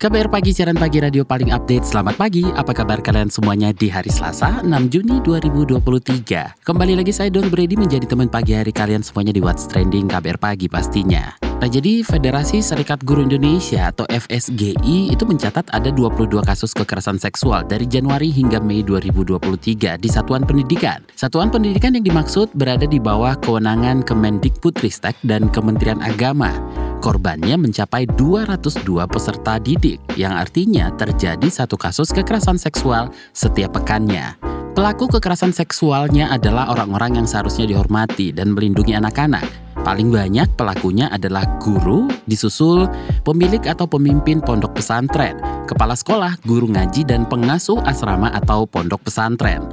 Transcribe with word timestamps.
KBR 0.00 0.32
Pagi, 0.32 0.56
siaran 0.56 0.80
pagi 0.80 0.96
radio 0.96 1.28
paling 1.28 1.52
update. 1.52 1.84
Selamat 1.84 2.16
pagi, 2.16 2.40
apa 2.56 2.72
kabar 2.72 3.04
kalian 3.04 3.28
semuanya 3.28 3.68
di 3.68 3.92
hari 3.92 4.08
Selasa, 4.08 4.64
6 4.64 4.88
Juni 4.88 5.20
2023. 5.20 6.56
Kembali 6.64 6.96
lagi 6.96 7.12
saya 7.12 7.28
Don 7.28 7.52
Brady 7.52 7.76
menjadi 7.76 8.08
teman 8.08 8.32
pagi 8.32 8.56
hari 8.56 8.72
kalian 8.72 9.04
semuanya 9.04 9.36
di 9.36 9.44
What's 9.44 9.68
Trending 9.68 10.08
KBR 10.08 10.40
Pagi 10.40 10.72
pastinya. 10.72 11.36
Nah 11.44 11.68
jadi 11.68 12.00
Federasi 12.00 12.64
Serikat 12.64 13.04
Guru 13.04 13.28
Indonesia 13.28 13.92
atau 13.92 14.08
FSGI 14.08 15.12
itu 15.12 15.24
mencatat 15.28 15.68
ada 15.68 15.92
22 15.92 16.48
kasus 16.48 16.72
kekerasan 16.72 17.20
seksual 17.20 17.68
dari 17.68 17.84
Januari 17.84 18.32
hingga 18.32 18.56
Mei 18.56 18.80
2023 18.80 20.00
di 20.00 20.08
satuan 20.08 20.48
pendidikan. 20.48 21.04
Satuan 21.12 21.52
pendidikan 21.52 21.92
yang 21.92 22.08
dimaksud 22.08 22.48
berada 22.56 22.88
di 22.88 22.96
bawah 22.96 23.36
kewenangan 23.36 24.00
Kemendikbudristek 24.08 25.20
dan 25.28 25.52
Kementerian 25.52 26.00
Agama. 26.00 26.88
Korbannya 27.00 27.56
mencapai 27.56 28.04
202 28.12 29.08
peserta 29.08 29.56
didik, 29.56 30.04
yang 30.20 30.36
artinya 30.36 30.92
terjadi 30.92 31.48
satu 31.48 31.80
kasus 31.80 32.12
kekerasan 32.12 32.60
seksual 32.60 33.08
setiap 33.32 33.80
pekannya. 33.80 34.36
Pelaku 34.76 35.08
kekerasan 35.08 35.56
seksualnya 35.56 36.28
adalah 36.28 36.68
orang-orang 36.68 37.16
yang 37.16 37.26
seharusnya 37.26 37.64
dihormati 37.72 38.36
dan 38.36 38.52
melindungi 38.52 38.92
anak-anak. 38.92 39.48
Paling 39.80 40.12
banyak 40.12 40.44
pelakunya 40.60 41.08
adalah 41.08 41.48
guru, 41.56 42.04
disusul 42.28 42.84
pemilik 43.24 43.64
atau 43.64 43.88
pemimpin 43.88 44.44
pondok 44.44 44.76
pesantren, 44.76 45.40
kepala 45.64 45.96
sekolah, 45.96 46.36
guru 46.44 46.68
ngaji, 46.68 47.08
dan 47.08 47.24
pengasuh 47.24 47.80
asrama 47.88 48.28
atau 48.28 48.68
pondok 48.68 49.08
pesantren. 49.08 49.64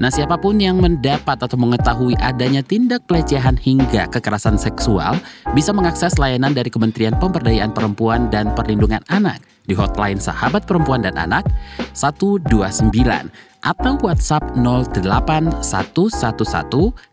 Nah, 0.00 0.08
siapa 0.08 0.40
pun 0.40 0.56
yang 0.56 0.80
mendapat 0.80 1.36
atau 1.36 1.60
mengetahui 1.60 2.16
adanya 2.24 2.64
tindak 2.64 3.04
pelecehan 3.04 3.60
hingga 3.60 4.08
kekerasan 4.08 4.56
seksual 4.56 5.20
bisa 5.52 5.76
mengakses 5.76 6.16
layanan 6.16 6.56
dari 6.56 6.72
Kementerian 6.72 7.20
Pemberdayaan 7.20 7.76
Perempuan 7.76 8.32
dan 8.32 8.48
Perlindungan 8.56 9.04
Anak 9.12 9.44
di 9.68 9.76
hotline 9.76 10.16
Sahabat 10.16 10.64
Perempuan 10.64 11.04
dan 11.04 11.20
Anak 11.20 11.44
129 11.92 12.48
atau 13.60 13.92
WhatsApp 14.00 14.56
08111 14.56 15.60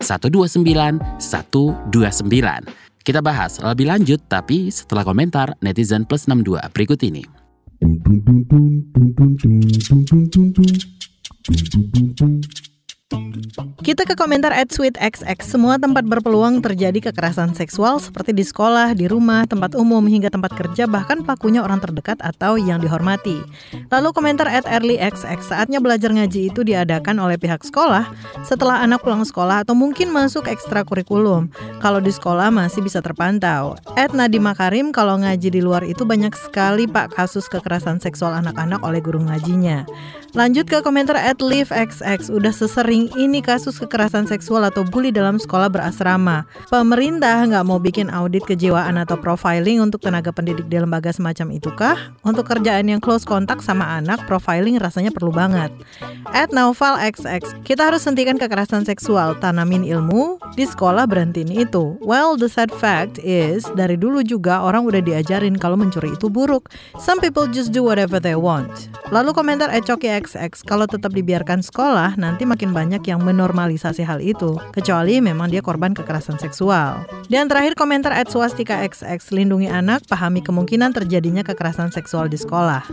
129. 0.00 0.96
Kita 3.04 3.20
bahas 3.20 3.60
lebih 3.60 3.92
lanjut 3.92 4.24
tapi 4.32 4.72
setelah 4.72 5.04
komentar 5.04 5.52
netizen 5.60 6.08
plus 6.08 6.24
62 6.24 6.56
berikut 6.72 7.04
ini. 7.04 7.28
Kita 13.80 14.04
ke 14.04 14.12
komentar 14.20 14.52
at 14.52 14.68
sweetxx. 14.68 15.40
Semua 15.40 15.80
tempat 15.80 16.04
berpeluang 16.04 16.60
terjadi 16.60 17.08
kekerasan 17.08 17.56
seksual 17.56 17.96
seperti 17.96 18.36
di 18.36 18.44
sekolah, 18.44 18.92
di 18.92 19.08
rumah, 19.08 19.48
tempat 19.48 19.72
umum, 19.72 20.04
hingga 20.04 20.28
tempat 20.28 20.52
kerja, 20.52 20.84
bahkan 20.84 21.24
pelakunya 21.24 21.64
orang 21.64 21.80
terdekat 21.80 22.20
atau 22.20 22.60
yang 22.60 22.84
dihormati. 22.84 23.40
Lalu 23.88 24.08
komentar 24.12 24.44
at 24.44 24.68
earlyxx. 24.68 25.48
Saatnya 25.48 25.80
belajar 25.80 26.12
ngaji 26.12 26.52
itu 26.52 26.60
diadakan 26.60 27.16
oleh 27.16 27.40
pihak 27.40 27.64
sekolah 27.64 28.12
setelah 28.44 28.84
anak 28.84 29.00
pulang 29.00 29.24
sekolah 29.24 29.64
atau 29.64 29.72
mungkin 29.72 30.12
masuk 30.12 30.44
ekstrakurikulum. 30.44 31.48
Kalau 31.80 32.04
di 32.04 32.12
sekolah 32.12 32.52
masih 32.52 32.84
bisa 32.84 33.00
terpantau. 33.00 33.80
At 33.96 34.12
Nadima 34.12 34.52
Karim, 34.52 34.92
kalau 34.92 35.16
ngaji 35.16 35.48
di 35.48 35.64
luar 35.64 35.80
itu 35.88 36.04
banyak 36.04 36.36
sekali 36.36 36.84
pak 36.84 37.16
kasus 37.16 37.48
kekerasan 37.48 38.04
seksual 38.04 38.36
anak-anak 38.36 38.84
oleh 38.84 39.00
guru 39.00 39.24
ngajinya. 39.24 39.88
Lanjut 40.36 40.68
ke 40.68 40.84
komentar 40.84 41.16
at. 41.16 41.40
Udah 41.40 42.50
sesering 42.50 42.97
ini 43.14 43.38
kasus 43.38 43.78
kekerasan 43.78 44.26
seksual 44.26 44.66
atau 44.66 44.82
bully 44.82 45.14
dalam 45.14 45.38
sekolah 45.38 45.70
berasrama. 45.70 46.42
Pemerintah 46.66 47.46
nggak 47.46 47.62
mau 47.62 47.78
bikin 47.78 48.10
audit 48.10 48.42
kejiwaan 48.42 48.98
atau 48.98 49.14
profiling 49.14 49.78
untuk 49.78 50.02
tenaga 50.02 50.34
pendidik 50.34 50.66
di 50.66 50.82
lembaga 50.82 51.14
semacam 51.14 51.54
itu 51.54 51.70
kah? 51.78 51.94
Untuk 52.26 52.50
kerjaan 52.50 52.90
yang 52.90 52.98
close 52.98 53.22
kontak 53.22 53.62
sama 53.62 53.86
anak, 54.02 54.26
profiling 54.26 54.82
rasanya 54.82 55.14
perlu 55.14 55.30
banget. 55.30 55.70
At 56.32 56.50
Naufal 56.50 56.98
XX, 56.98 57.62
kita 57.62 57.92
harus 57.92 58.02
hentikan 58.08 58.40
kekerasan 58.40 58.88
seksual, 58.88 59.38
tanamin 59.38 59.84
ilmu, 59.84 60.40
di 60.56 60.64
sekolah 60.64 61.04
berhentiin 61.04 61.52
itu. 61.52 62.00
Well, 62.00 62.40
the 62.40 62.48
sad 62.48 62.72
fact 62.72 63.20
is, 63.20 63.68
dari 63.76 64.00
dulu 64.00 64.24
juga 64.24 64.64
orang 64.64 64.88
udah 64.88 65.04
diajarin 65.04 65.60
kalau 65.60 65.76
mencuri 65.76 66.16
itu 66.16 66.32
buruk. 66.32 66.72
Some 66.96 67.20
people 67.20 67.44
just 67.46 67.70
do 67.76 67.84
whatever 67.84 68.16
they 68.16 68.34
want. 68.34 68.88
Lalu 69.12 69.36
komentar 69.36 69.68
Ecoki 69.68 70.08
XX, 70.08 70.64
kalau 70.64 70.88
tetap 70.88 71.12
dibiarkan 71.12 71.60
sekolah, 71.60 72.16
nanti 72.16 72.48
makin 72.48 72.72
banyak 72.72 72.87
yang 73.04 73.20
menormalisasi 73.20 74.00
hal 74.00 74.24
itu, 74.24 74.56
kecuali 74.72 75.20
memang 75.20 75.52
dia 75.52 75.60
korban 75.60 75.92
kekerasan 75.92 76.40
seksual. 76.40 77.04
Dan 77.28 77.52
terakhir 77.52 77.76
komentar 77.76 78.16
at 78.16 78.32
swastika 78.32 78.80
XX, 78.80 79.20
lindungi 79.36 79.68
anak, 79.68 80.08
pahami 80.08 80.40
kemungkinan 80.40 80.96
terjadinya 80.96 81.44
kekerasan 81.44 81.92
seksual 81.92 82.32
di 82.32 82.40
sekolah. 82.40 82.88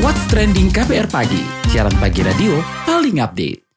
What's 0.00 0.24
Trending 0.32 0.72
KBR 0.72 1.12
Pagi, 1.12 1.44
siaran 1.68 1.92
pagi 2.00 2.24
radio 2.24 2.56
paling 2.88 3.20
update. 3.20 3.68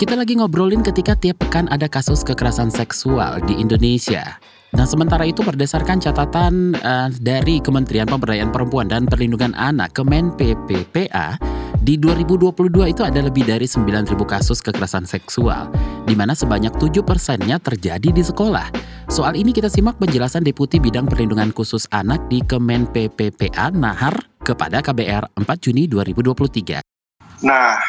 Kita 0.00 0.16
lagi 0.16 0.32
ngobrolin 0.32 0.80
ketika 0.80 1.12
tiap 1.12 1.44
pekan 1.44 1.68
ada 1.68 1.84
kasus 1.84 2.24
kekerasan 2.24 2.72
seksual 2.72 3.36
di 3.44 3.52
Indonesia. 3.60 4.40
Nah, 4.70 4.86
sementara 4.86 5.26
itu 5.26 5.42
berdasarkan 5.42 5.98
catatan 5.98 6.78
uh, 6.78 7.10
dari 7.18 7.58
Kementerian 7.58 8.06
Pemberdayaan 8.06 8.54
Perempuan 8.54 8.86
dan 8.86 9.02
Perlindungan 9.02 9.50
Anak 9.58 9.98
Kemen 9.98 10.30
PPPA, 10.38 11.34
di 11.80 11.98
2022 11.98 12.92
itu 12.92 13.02
ada 13.02 13.18
lebih 13.24 13.48
dari 13.48 13.66
9.000 13.66 14.14
kasus 14.28 14.62
kekerasan 14.62 15.08
seksual, 15.10 15.72
di 16.06 16.14
mana 16.14 16.38
sebanyak 16.38 16.70
7 16.78 17.02
persennya 17.02 17.58
terjadi 17.58 18.14
di 18.14 18.22
sekolah. 18.22 18.70
Soal 19.10 19.34
ini 19.34 19.50
kita 19.50 19.66
simak 19.66 19.98
penjelasan 19.98 20.46
Deputi 20.46 20.78
Bidang 20.78 21.10
Perlindungan 21.10 21.50
Khusus 21.50 21.90
Anak 21.90 22.30
di 22.30 22.38
Kemen 22.38 22.86
PPPA 22.94 23.74
Nahar 23.74 24.14
kepada 24.46 24.78
KBR 24.78 25.34
4 25.34 25.64
Juni 25.66 25.90
2023. 25.90 26.78
Nah, 27.42 27.80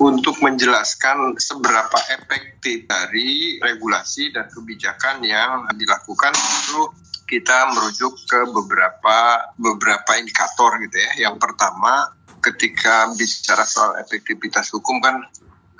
untuk 0.00 0.40
menjelaskan 0.40 1.36
seberapa 1.36 1.98
efektif 2.16 2.88
dari 2.88 3.60
regulasi 3.60 4.32
dan 4.32 4.48
kebijakan 4.48 5.20
yang 5.20 5.68
dilakukan 5.76 6.32
itu 6.32 6.88
kita 7.28 7.68
merujuk 7.76 8.16
ke 8.24 8.48
beberapa 8.48 9.18
beberapa 9.60 10.10
indikator 10.16 10.80
gitu 10.80 10.96
ya. 10.96 11.30
Yang 11.30 11.36
pertama, 11.44 12.16
ketika 12.40 13.12
bicara 13.12 13.68
soal 13.68 14.00
efektivitas 14.00 14.72
hukum 14.72 15.04
kan 15.04 15.20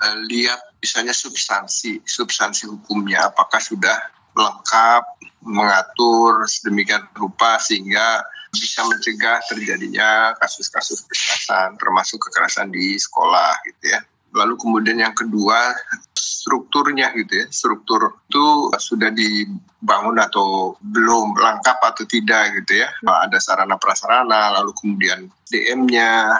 eh, 0.05 0.17
lihat 0.29 0.61
misalnya 0.77 1.17
substansi 1.17 2.05
substansi 2.05 2.69
hukumnya 2.69 3.25
apakah 3.25 3.57
sudah 3.57 3.97
lengkap 4.37 5.03
mengatur 5.43 6.45
sedemikian 6.45 7.03
rupa 7.17 7.57
sehingga 7.57 8.21
bisa 8.53 8.83
mencegah 8.85 9.41
terjadinya 9.49 10.37
kasus-kasus 10.37 11.09
kekerasan 11.09 11.75
termasuk 11.81 12.21
kekerasan 12.29 12.69
di 12.69 12.95
sekolah 13.01 13.59
gitu 13.65 13.97
ya. 13.97 14.01
Lalu 14.31 14.53
kemudian 14.55 14.97
yang 14.99 15.15
kedua 15.15 15.75
strukturnya 16.15 17.13
gitu 17.13 17.43
ya. 17.43 17.45
Struktur 17.51 18.23
itu 18.25 18.73
sudah 18.79 19.13
dibangun 19.13 20.17
atau 20.17 20.75
belum 20.81 21.37
lengkap 21.37 21.77
atau 21.77 22.03
tidak 22.09 22.57
gitu 22.63 22.81
ya. 22.81 22.89
Ada 23.05 23.37
sarana 23.37 23.77
prasarana, 23.77 24.57
lalu 24.57 24.71
kemudian 24.73 25.29
DM-nya 25.51 26.33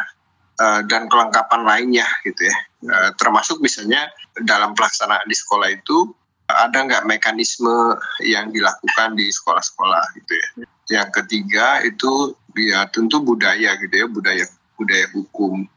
eh, 0.57 0.81
dan 0.89 1.05
kelengkapan 1.11 1.61
lainnya 1.67 2.07
gitu 2.25 2.49
ya. 2.49 2.57
Eh, 2.81 3.09
termasuk 3.19 3.61
misalnya 3.61 4.09
dalam 4.41 4.73
pelaksanaan 4.73 5.29
di 5.29 5.37
sekolah 5.37 5.69
itu 5.69 6.09
ada 6.51 6.83
nggak 6.83 7.07
mekanisme 7.07 7.95
yang 8.27 8.51
dilakukan 8.51 9.15
di 9.15 9.29
sekolah-sekolah 9.29 10.03
gitu 10.19 10.33
ya. 10.33 10.47
Yang 10.99 11.09
ketiga 11.23 11.79
itu 11.85 12.35
ya 12.57 12.83
tentu 12.91 13.23
budaya 13.23 13.79
gitu 13.79 13.95
ya, 13.95 14.07
budaya 14.11 14.45
budaya 14.75 15.05
hukum 15.13 15.69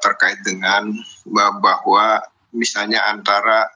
terkait 0.00 0.40
dengan 0.40 0.88
bahwa 1.60 2.24
misalnya 2.56 3.04
antara 3.04 3.68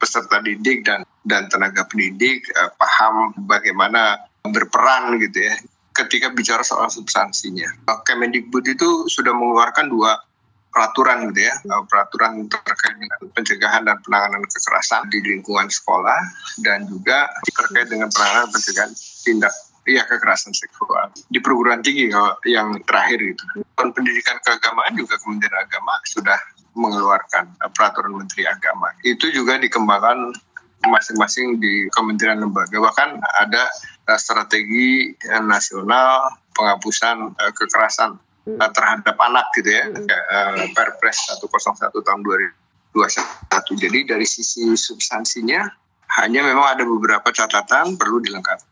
peserta 0.00 0.40
didik 0.40 0.86
dan 0.86 1.04
dan 1.26 1.50
tenaga 1.52 1.84
pendidik 1.84 2.48
uh, 2.56 2.72
paham 2.80 3.36
bagaimana 3.44 4.16
berperan 4.40 5.20
gitu 5.20 5.44
ya 5.44 5.54
ketika 5.92 6.32
bicara 6.32 6.64
soal 6.64 6.88
substansinya. 6.88 7.68
Kemendikbud 8.08 8.64
itu 8.64 9.10
sudah 9.10 9.36
mengeluarkan 9.36 9.92
dua 9.92 10.16
peraturan 10.70 11.28
gitu 11.34 11.50
ya, 11.50 11.54
peraturan 11.90 12.46
terkait 12.46 12.96
dengan 12.96 13.20
pencegahan 13.34 13.82
dan 13.84 13.98
penanganan 14.06 14.46
kekerasan 14.46 15.10
di 15.10 15.18
lingkungan 15.18 15.66
sekolah 15.66 16.20
dan 16.62 16.86
juga 16.86 17.26
terkait 17.42 17.90
dengan 17.90 18.06
penanganan 18.08 18.48
pencegahan 18.54 18.92
tindak 19.26 19.54
Iya 19.88 20.04
kekerasan 20.04 20.52
seksual 20.52 21.08
di 21.32 21.40
perguruan 21.40 21.80
tinggi 21.80 22.12
kalau 22.12 22.36
yang 22.44 22.76
terakhir 22.84 23.16
itu. 23.24 23.44
Dan 23.74 23.96
pendidikan 23.96 24.36
keagamaan 24.44 24.92
juga 24.92 25.16
Kementerian 25.24 25.56
Agama 25.56 25.96
sudah 26.04 26.36
mengeluarkan 26.76 27.56
peraturan 27.72 28.12
Menteri 28.12 28.44
Agama. 28.44 28.92
Itu 29.02 29.32
juga 29.32 29.56
dikembangkan 29.56 30.36
masing-masing 30.84 31.60
di 31.60 31.88
kementerian 31.92 32.40
lembaga. 32.44 32.76
Bahkan 32.76 33.20
ada 33.40 33.68
strategi 34.20 35.16
nasional 35.44 36.28
penghapusan 36.52 37.36
kekerasan 37.56 38.20
terhadap 38.48 39.16
anak 39.20 39.48
gitu 39.56 39.68
ya, 39.68 39.84
hmm. 39.88 40.76
Perpres 40.76 41.24
101 41.40 41.92
tahun 41.92 42.20
2021. 42.92 43.80
Jadi 43.80 43.98
dari 44.08 44.26
sisi 44.28 44.76
substansinya 44.76 45.68
hanya 46.20 46.42
memang 46.42 46.74
ada 46.74 46.82
beberapa 46.82 47.28
catatan 47.30 47.94
perlu 47.94 48.18
dilengkapi 48.18 48.69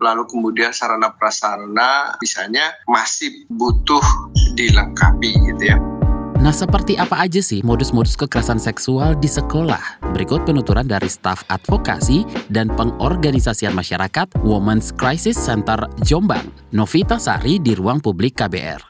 lalu 0.00 0.24
kemudian 0.26 0.72
sarana 0.72 1.12
prasarana 1.14 2.16
misalnya 2.18 2.74
masih 2.88 3.44
butuh 3.52 4.02
dilengkapi 4.56 5.30
gitu 5.52 5.76
ya. 5.76 5.78
Nah, 6.40 6.56
seperti 6.56 6.96
apa 6.96 7.20
aja 7.20 7.44
sih 7.44 7.60
modus-modus 7.60 8.16
kekerasan 8.16 8.56
seksual 8.56 9.12
di 9.12 9.28
sekolah? 9.28 10.00
Berikut 10.16 10.48
penuturan 10.48 10.88
dari 10.88 11.04
staf 11.04 11.44
advokasi 11.52 12.24
dan 12.48 12.72
pengorganisasian 12.72 13.76
masyarakat 13.76 14.40
Women's 14.40 14.88
Crisis 14.96 15.36
Center 15.36 15.84
Jombang, 16.00 16.48
Novita 16.72 17.20
Sari 17.20 17.60
di 17.60 17.76
ruang 17.76 18.00
publik 18.00 18.40
KBR. 18.40 18.80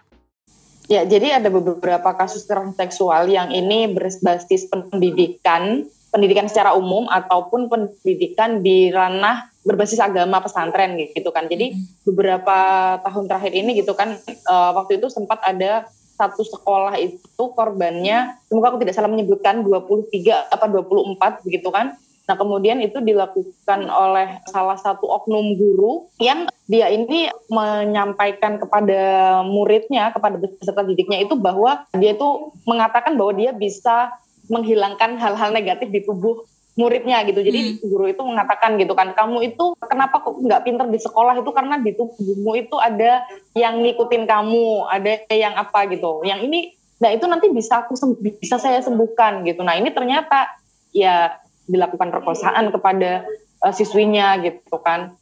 Ya, 0.86 1.02
jadi 1.02 1.42
ada 1.42 1.50
beberapa 1.50 2.14
kasus 2.14 2.46
kekerasan 2.46 2.74
seksual 2.74 3.26
yang 3.26 3.50
ini 3.50 3.90
berbasis 3.98 4.70
pendidikan, 4.70 5.90
pendidikan 6.10 6.50
secara 6.50 6.74
umum 6.74 7.06
ataupun 7.06 7.70
pendidikan 7.70 8.60
di 8.60 8.90
ranah 8.90 9.50
berbasis 9.62 10.02
agama 10.02 10.42
pesantren 10.42 10.98
gitu 10.98 11.30
kan. 11.30 11.46
Jadi 11.46 11.74
hmm. 11.74 12.06
beberapa 12.10 12.58
tahun 13.02 13.24
terakhir 13.30 13.52
ini 13.54 13.80
gitu 13.80 13.94
kan 13.94 14.18
uh, 14.50 14.70
waktu 14.74 14.98
itu 14.98 15.06
sempat 15.08 15.40
ada 15.46 15.86
satu 16.20 16.44
sekolah 16.44 17.00
itu 17.00 17.44
korbannya 17.56 18.36
semoga 18.44 18.76
aku 18.76 18.84
tidak 18.84 18.92
salah 18.92 19.08
menyebutkan 19.08 19.64
23 19.64 20.52
apa 20.52 20.66
24 20.68 21.46
begitu 21.48 21.68
kan. 21.72 21.96
Nah, 22.28 22.38
kemudian 22.38 22.78
itu 22.78 23.02
dilakukan 23.02 23.90
oleh 23.90 24.38
salah 24.46 24.78
satu 24.78 25.02
oknum 25.02 25.58
guru 25.58 26.06
yang 26.22 26.46
dia 26.70 26.86
ini 26.86 27.26
menyampaikan 27.50 28.54
kepada 28.54 29.02
muridnya, 29.42 30.14
kepada 30.14 30.38
peserta 30.38 30.86
didiknya 30.86 31.26
itu 31.26 31.34
bahwa 31.34 31.82
dia 31.98 32.14
itu 32.14 32.54
mengatakan 32.70 33.18
bahwa 33.18 33.34
dia 33.34 33.50
bisa 33.50 34.14
menghilangkan 34.50 35.16
hal-hal 35.16 35.54
negatif 35.54 35.88
di 35.88 36.02
tubuh 36.02 36.44
muridnya 36.74 37.22
gitu. 37.26 37.40
Jadi 37.40 37.60
hmm. 37.60 37.86
guru 37.86 38.10
itu 38.10 38.22
mengatakan 38.22 38.74
gitu 38.78 38.94
kan, 38.98 39.14
kamu 39.14 39.54
itu 39.54 39.74
kenapa 39.78 40.22
kok 40.22 40.38
nggak 40.38 40.62
pinter 40.66 40.86
di 40.90 40.98
sekolah 40.98 41.38
itu 41.38 41.50
karena 41.54 41.78
di 41.78 41.92
tubuhmu 41.94 42.52
itu 42.58 42.76
ada 42.78 43.22
yang 43.54 43.78
ngikutin 43.80 44.24
kamu, 44.26 44.90
ada 44.90 45.12
yang 45.30 45.54
apa 45.54 45.86
gitu. 45.90 46.26
Yang 46.26 46.40
ini, 46.50 46.60
nah 46.98 47.10
itu 47.14 47.24
nanti 47.30 47.46
bisa 47.50 47.86
aku 47.86 47.94
bisa 48.42 48.56
saya 48.58 48.82
sembuhkan 48.82 49.46
gitu. 49.46 49.62
Nah 49.62 49.78
ini 49.78 49.94
ternyata 49.94 50.50
ya 50.90 51.38
dilakukan 51.70 52.10
perkosaan 52.10 52.74
kepada 52.74 53.22
uh, 53.62 53.74
siswinya 53.74 54.38
gitu 54.42 54.76
kan. 54.82 55.14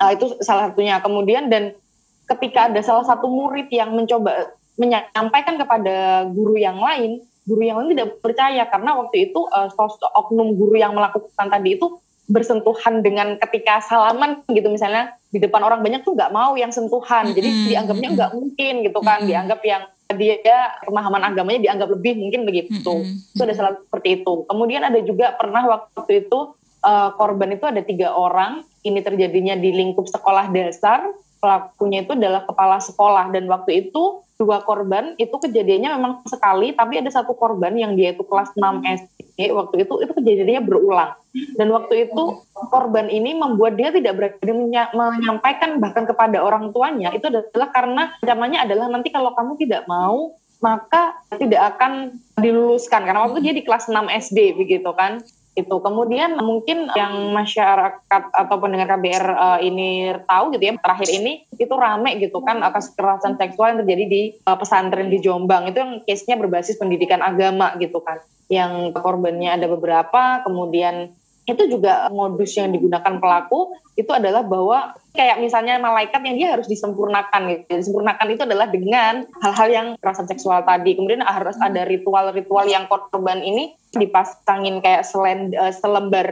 Nah, 0.00 0.10
itu 0.10 0.34
salah 0.42 0.72
satunya. 0.72 0.98
Kemudian 0.98 1.46
dan 1.46 1.78
ketika 2.26 2.66
ada 2.66 2.80
salah 2.82 3.06
satu 3.06 3.28
murid 3.28 3.70
yang 3.70 3.92
mencoba 3.94 4.56
menyampaikan 4.74 5.60
kepada 5.60 6.26
guru 6.32 6.56
yang 6.56 6.80
lain, 6.80 7.22
guru 7.46 7.62
yang 7.62 7.82
lain 7.82 7.94
tidak 7.98 8.18
percaya. 8.22 8.62
Karena 8.70 8.98
waktu 8.98 9.30
itu 9.30 9.40
uh, 9.50 9.68
sosok 9.72 10.10
oknum 10.14 10.54
guru 10.54 10.78
yang 10.78 10.94
melakukan 10.94 11.46
tadi 11.50 11.78
itu 11.78 11.98
bersentuhan 12.30 13.02
dengan 13.02 13.34
ketika 13.36 13.82
salaman 13.82 14.46
gitu 14.48 14.70
misalnya 14.70 15.18
di 15.28 15.42
depan 15.42 15.60
orang 15.60 15.82
banyak 15.82 16.06
tuh 16.06 16.14
nggak 16.14 16.30
mau 16.30 16.54
yang 16.54 16.70
sentuhan. 16.70 17.28
Jadi 17.34 17.48
mm-hmm. 17.48 17.68
dianggapnya 17.68 18.08
nggak 18.14 18.30
mungkin 18.36 18.74
gitu 18.86 18.98
kan. 19.02 19.18
Mm-hmm. 19.22 19.30
dianggap 19.30 19.60
yang 19.66 19.82
dia 20.12 20.36
pemahaman 20.84 21.24
agamanya 21.24 21.60
dianggap 21.72 21.88
lebih 21.98 22.20
mungkin 22.20 22.44
begitu. 22.44 22.78
Mm-hmm. 22.84 23.34
itu 23.36 23.42
ada 23.42 23.54
salah 23.56 23.72
seperti 23.80 24.22
itu. 24.22 24.34
Kemudian 24.46 24.82
ada 24.84 25.00
juga 25.02 25.34
pernah 25.34 25.64
waktu 25.66 26.28
itu 26.28 26.38
uh, 26.84 27.10
korban 27.16 27.50
itu 27.52 27.64
ada 27.66 27.80
tiga 27.82 28.14
orang. 28.14 28.62
Ini 28.82 28.98
terjadinya 28.98 29.54
di 29.54 29.70
lingkup 29.70 30.10
sekolah 30.10 30.50
dasar 30.50 31.06
pelakunya 31.42 32.06
itu 32.06 32.14
adalah 32.14 32.46
kepala 32.46 32.78
sekolah. 32.78 33.34
Dan 33.34 33.50
waktu 33.50 33.90
itu 33.90 34.22
dua 34.38 34.62
korban 34.62 35.18
itu 35.18 35.34
kejadiannya 35.34 35.98
memang 35.98 36.12
sekali 36.26 36.74
tapi 36.74 36.98
ada 36.98 37.10
satu 37.10 37.34
korban 37.34 37.74
yang 37.74 37.94
dia 37.94 38.10
itu 38.10 38.26
kelas 38.26 38.50
6 38.58 38.82
SD 38.82 39.54
waktu 39.54 39.86
itu 39.86 39.94
itu 40.02 40.12
kejadiannya 40.14 40.62
berulang. 40.62 41.18
Dan 41.58 41.74
waktu 41.74 42.06
itu 42.10 42.46
korban 42.70 43.10
ini 43.10 43.34
membuat 43.34 43.74
dia 43.74 43.90
tidak 43.90 44.14
berani 44.14 44.70
menyampaikan 44.94 45.82
bahkan 45.82 46.06
kepada 46.06 46.38
orang 46.38 46.70
tuanya. 46.70 47.10
Itu 47.10 47.26
adalah 47.26 47.74
karena 47.74 48.02
ancamannya 48.22 48.58
adalah 48.62 48.86
nanti 48.86 49.10
kalau 49.10 49.34
kamu 49.34 49.58
tidak 49.58 49.82
mau 49.90 50.38
maka 50.62 51.18
tidak 51.34 51.74
akan 51.74 52.22
diluluskan. 52.38 53.02
Karena 53.02 53.26
waktu 53.26 53.42
itu 53.42 53.44
dia 53.50 53.54
di 53.58 53.64
kelas 53.66 53.90
6 53.90 53.98
SD 54.30 54.38
begitu 54.54 54.90
kan 54.94 55.18
itu 55.52 55.76
kemudian 55.84 56.40
mungkin 56.40 56.88
yang 56.96 57.28
masyarakat 57.36 58.22
atau 58.32 58.56
pendengar 58.56 58.96
KBR 58.96 59.26
uh, 59.36 59.58
eh, 59.60 59.68
ini 59.68 59.88
tahu 60.24 60.56
gitu 60.56 60.64
ya 60.64 60.74
terakhir 60.80 61.08
ini 61.12 61.44
itu 61.60 61.74
rame 61.76 62.16
gitu 62.16 62.40
kan 62.40 62.64
atas 62.64 62.88
kekerasan 62.96 63.36
seksual 63.36 63.76
yang 63.76 63.78
terjadi 63.84 64.04
di 64.08 64.22
uh, 64.48 64.56
pesantren 64.56 65.12
di 65.12 65.20
Jombang. 65.20 65.68
Itu 65.68 65.84
yang 65.84 65.92
case-nya 66.08 66.40
berbasis 66.40 66.80
pendidikan 66.80 67.20
agama 67.20 67.76
gitu 67.76 68.00
kan. 68.00 68.24
Yang 68.48 68.96
korbannya 68.96 69.52
ada 69.52 69.68
beberapa 69.68 70.40
kemudian 70.40 71.12
itu 71.42 71.62
juga 71.66 72.06
modus 72.14 72.54
yang 72.54 72.70
digunakan 72.70 73.18
pelaku 73.18 73.74
itu 73.98 74.08
adalah 74.14 74.46
bahwa 74.46 74.94
kayak 75.12 75.42
misalnya 75.42 75.76
malaikat 75.82 76.22
yang 76.22 76.36
dia 76.38 76.48
harus 76.54 76.70
disempurnakan 76.70 77.50
gitu. 77.50 77.82
Disempurnakan 77.82 78.26
itu 78.30 78.42
adalah 78.46 78.66
dengan 78.70 79.26
hal-hal 79.42 79.68
yang 79.68 79.86
kekerasan 79.98 80.30
seksual 80.30 80.62
tadi. 80.62 80.94
Kemudian 80.94 81.20
harus 81.26 81.58
ada 81.58 81.82
ritual-ritual 81.82 82.64
yang 82.70 82.86
korban 82.86 83.42
ini 83.42 83.74
dipasangin 83.92 84.80
kayak 84.80 85.02
selen, 85.04 85.52
uh, 85.52 85.74
selembar 85.74 86.30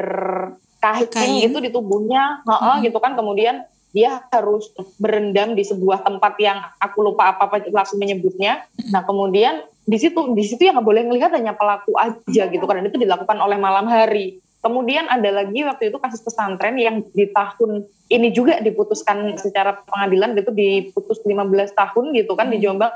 kain, 0.80 1.10
kain 1.10 1.44
gitu 1.44 1.58
di 1.60 1.68
tubuhnya, 1.74 2.40
hmm. 2.46 2.80
gitu 2.86 2.96
kan. 3.02 3.18
Kemudian 3.18 3.66
dia 3.90 4.22
harus 4.30 4.70
berendam 5.02 5.58
di 5.58 5.66
sebuah 5.66 6.06
tempat 6.06 6.38
yang 6.38 6.62
aku 6.78 7.02
lupa 7.02 7.34
apa 7.34 7.50
apa 7.50 7.66
langsung 7.74 7.98
menyebutnya. 7.98 8.64
Nah 8.94 9.02
kemudian 9.02 9.66
di 9.82 9.98
situ 9.98 10.30
di 10.32 10.46
situ 10.46 10.70
yang 10.70 10.78
nggak 10.78 10.86
boleh 10.86 11.02
melihat 11.10 11.34
hanya 11.34 11.58
pelaku 11.58 11.98
aja 11.98 12.46
gitu 12.46 12.64
kan. 12.64 12.78
Dan 12.80 12.88
itu 12.88 13.02
dilakukan 13.02 13.36
oleh 13.42 13.58
malam 13.58 13.90
hari. 13.90 14.38
Kemudian 14.60 15.08
ada 15.08 15.32
lagi 15.32 15.64
waktu 15.64 15.88
itu 15.88 15.96
kasus 15.96 16.20
pesantren 16.20 16.76
yang 16.76 17.00
di 17.16 17.24
tahun 17.32 17.88
ini 18.10 18.28
juga 18.34 18.60
diputuskan 18.60 19.40
secara 19.40 19.80
pengadilan 19.88 20.36
gitu 20.36 20.52
diputus 20.52 21.22
15 21.24 21.72
tahun 21.72 22.04
gitu 22.12 22.36
kan 22.36 22.52
di 22.52 22.60
hmm. 22.60 22.64
Jombang 22.68 22.92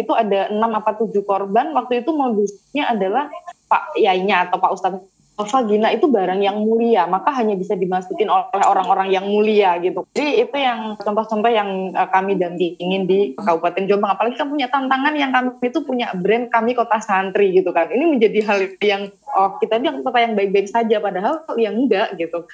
itu 0.00 0.12
ada 0.14 0.48
6 0.48 0.56
apa 0.56 0.90
7 0.96 1.12
korban 1.26 1.74
waktu 1.76 2.00
itu 2.00 2.10
modusnya 2.14 2.88
adalah 2.88 3.28
Pak 3.68 3.98
Yainya 4.00 4.48
atau 4.48 4.56
Pak 4.56 4.72
Ustadz 4.72 5.04
vagina 5.36 5.88
itu 5.90 6.06
barang 6.06 6.40
yang 6.44 6.60
mulia, 6.60 7.08
maka 7.08 7.32
hanya 7.34 7.56
bisa 7.56 7.74
dimasukin 7.74 8.28
oleh 8.28 8.66
orang-orang 8.68 9.08
yang 9.10 9.24
mulia 9.26 9.80
gitu. 9.80 10.04
Jadi 10.12 10.44
itu 10.44 10.56
yang 10.56 10.94
contoh-contoh 11.00 11.50
yang 11.50 11.90
uh, 11.96 12.08
kami 12.12 12.36
dampingin 12.36 13.08
di 13.08 13.32
Kabupaten 13.34 13.88
Jombang. 13.88 14.14
Apalagi 14.14 14.36
kan 14.36 14.48
punya 14.52 14.68
tantangan 14.68 15.14
yang 15.16 15.32
kami 15.32 15.56
itu 15.64 15.80
punya 15.82 16.12
brand 16.14 16.52
kami 16.52 16.76
kota 16.76 17.00
santri 17.00 17.50
gitu 17.56 17.72
kan. 17.72 17.88
Ini 17.90 18.04
menjadi 18.06 18.38
hal 18.44 18.58
yang 18.78 19.02
oh 19.32 19.56
kita 19.58 19.80
ini 19.80 20.04
kota 20.04 20.18
yang 20.20 20.36
baik-baik 20.36 20.68
saja, 20.68 21.00
padahal 21.00 21.42
yang 21.56 21.74
enggak 21.74 22.14
gitu. 22.20 22.44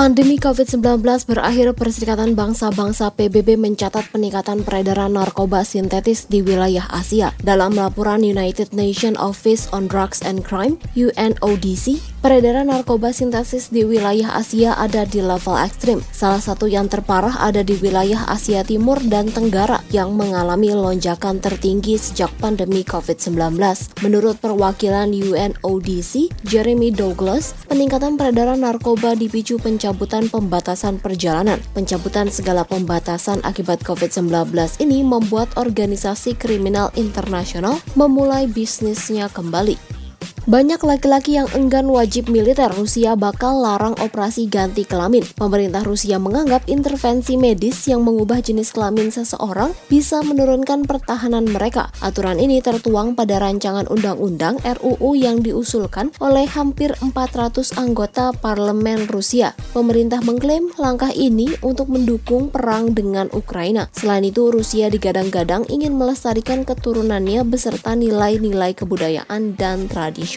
Pandemi 0.00 0.40
COVID-19 0.40 1.28
berakhir 1.28 1.76
Perserikatan 1.76 2.32
Bangsa-Bangsa 2.32 3.12
PBB 3.12 3.60
mencatat 3.60 4.08
peningkatan 4.08 4.64
peredaran 4.64 5.12
narkoba 5.12 5.60
sintetis 5.60 6.24
di 6.24 6.40
wilayah 6.40 6.88
Asia. 6.88 7.36
Dalam 7.44 7.76
laporan 7.76 8.24
United 8.24 8.72
Nations 8.72 9.20
Office 9.20 9.68
on 9.76 9.92
Drugs 9.92 10.24
and 10.24 10.40
Crime 10.40 10.80
(UNODC), 10.96 12.00
peredaran 12.22 12.70
narkoba 12.70 13.10
sintetis 13.10 13.74
di 13.74 13.82
wilayah 13.82 14.38
Asia 14.38 14.78
ada 14.78 15.02
di 15.02 15.18
level 15.18 15.58
ekstrim. 15.58 15.98
Salah 16.14 16.38
satu 16.38 16.70
yang 16.70 16.86
terparah 16.86 17.42
ada 17.42 17.66
di 17.66 17.74
wilayah 17.82 18.30
Asia 18.30 18.62
Timur 18.62 19.02
dan 19.02 19.26
Tenggara 19.26 19.82
yang 19.90 20.14
mengalami 20.14 20.70
lonjakan 20.70 21.42
tertinggi 21.42 21.98
sejak 21.98 22.30
pandemi 22.38 22.86
COVID-19. 22.86 23.58
Menurut 24.06 24.38
perwakilan 24.38 25.10
UNODC, 25.10 26.30
Jeremy 26.46 26.94
Douglas, 26.94 27.58
peningkatan 27.66 28.14
peredaran 28.14 28.62
narkoba 28.62 29.18
dipicu 29.18 29.58
pen 29.58 29.80
pencabutan 29.80 30.28
pembatasan 30.28 31.00
perjalanan. 31.00 31.56
Pencabutan 31.72 32.28
segala 32.28 32.68
pembatasan 32.68 33.40
akibat 33.48 33.80
COVID-19 33.80 34.52
ini 34.84 35.00
membuat 35.00 35.48
organisasi 35.56 36.36
kriminal 36.36 36.92
internasional 37.00 37.80
memulai 37.96 38.44
bisnisnya 38.44 39.32
kembali. 39.32 39.99
Banyak 40.48 40.80
laki-laki 40.80 41.36
yang 41.36 41.52
enggan 41.52 41.84
wajib 41.92 42.32
militer 42.32 42.72
Rusia 42.72 43.12
bakal 43.12 43.60
larang 43.60 43.92
operasi 44.00 44.48
ganti 44.48 44.88
kelamin. 44.88 45.20
Pemerintah 45.36 45.84
Rusia 45.84 46.16
menganggap 46.16 46.64
intervensi 46.64 47.36
medis 47.36 47.84
yang 47.84 48.00
mengubah 48.00 48.40
jenis 48.40 48.72
kelamin 48.72 49.12
seseorang 49.12 49.76
bisa 49.92 50.24
menurunkan 50.24 50.88
pertahanan 50.88 51.44
mereka. 51.44 51.92
Aturan 52.00 52.40
ini 52.40 52.64
tertuang 52.64 53.12
pada 53.12 53.36
rancangan 53.36 53.84
undang-undang 53.92 54.56
RUU 54.64 55.12
yang 55.12 55.44
diusulkan 55.44 56.08
oleh 56.24 56.48
hampir 56.48 56.96
400 57.04 57.76
anggota 57.76 58.32
parlemen 58.32 59.12
Rusia. 59.12 59.52
Pemerintah 59.76 60.24
mengklaim 60.24 60.72
langkah 60.80 61.12
ini 61.12 61.52
untuk 61.60 61.92
mendukung 61.92 62.48
perang 62.48 62.96
dengan 62.96 63.28
Ukraina. 63.36 63.92
Selain 63.92 64.24
itu, 64.24 64.48
Rusia 64.48 64.88
digadang-gadang 64.88 65.68
ingin 65.68 65.92
melestarikan 66.00 66.64
keturunannya 66.64 67.44
beserta 67.44 67.92
nilai-nilai 67.92 68.72
kebudayaan 68.72 69.60
dan 69.60 69.84
tradisional 69.84 70.29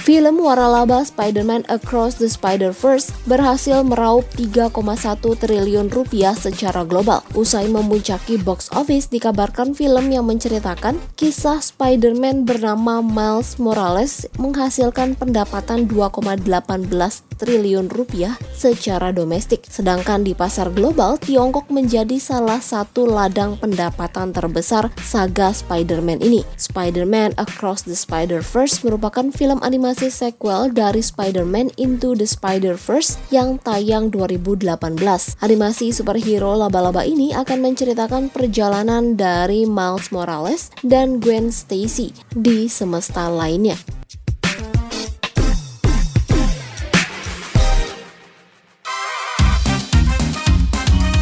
Film 0.00 0.40
waralaba 0.40 1.04
Spider-Man 1.04 1.68
Across 1.68 2.24
the 2.24 2.28
Spider-Verse 2.32 3.12
berhasil 3.28 3.84
meraup 3.84 4.24
3,1 4.32 5.20
triliun 5.36 5.92
rupiah 5.92 6.32
secara 6.32 6.88
global. 6.88 7.20
Usai 7.36 7.68
memuncaki 7.68 8.40
box 8.40 8.72
office, 8.72 9.12
dikabarkan 9.12 9.76
film 9.76 10.08
yang 10.08 10.24
menceritakan 10.24 10.96
kisah 11.20 11.60
Spider-Man 11.60 12.48
bernama 12.48 13.04
Miles 13.04 13.60
Morales 13.60 14.24
menghasilkan 14.40 15.20
pendapatan 15.20 15.84
2,18 15.84 17.29
triliun 17.40 17.88
rupiah 17.88 18.36
secara 18.52 19.08
domestik. 19.16 19.64
Sedangkan 19.64 20.20
di 20.20 20.36
pasar 20.36 20.68
global, 20.68 21.16
Tiongkok 21.16 21.72
menjadi 21.72 22.20
salah 22.20 22.60
satu 22.60 23.08
ladang 23.08 23.56
pendapatan 23.56 24.36
terbesar 24.36 24.92
saga 25.00 25.48
Spider-Man 25.56 26.20
ini. 26.20 26.44
Spider-Man 26.60 27.40
Across 27.40 27.88
the 27.88 27.96
Spider-Verse 27.96 28.84
merupakan 28.84 29.32
film 29.32 29.64
animasi 29.64 30.12
sequel 30.12 30.68
dari 30.76 31.00
Spider-Man 31.00 31.72
Into 31.80 32.12
the 32.12 32.28
Spider-Verse 32.28 33.16
yang 33.32 33.56
tayang 33.64 34.12
2018. 34.12 35.40
Animasi 35.40 35.96
superhero 35.96 36.52
laba-laba 36.52 37.08
ini 37.08 37.32
akan 37.32 37.64
menceritakan 37.64 38.28
perjalanan 38.28 39.16
dari 39.16 39.64
Miles 39.64 40.12
Morales 40.12 40.68
dan 40.84 41.22
Gwen 41.22 41.48
Stacy 41.48 42.12
di 42.36 42.68
semesta 42.68 43.30
lainnya. 43.32 43.78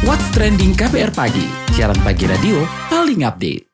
What's 0.07 0.31
Trending 0.31 0.79
KPR 0.79 1.11
Pagi, 1.11 1.43
siaran 1.75 1.99
pagi 2.07 2.23
radio 2.23 2.63
paling 2.87 3.27
update. 3.27 3.67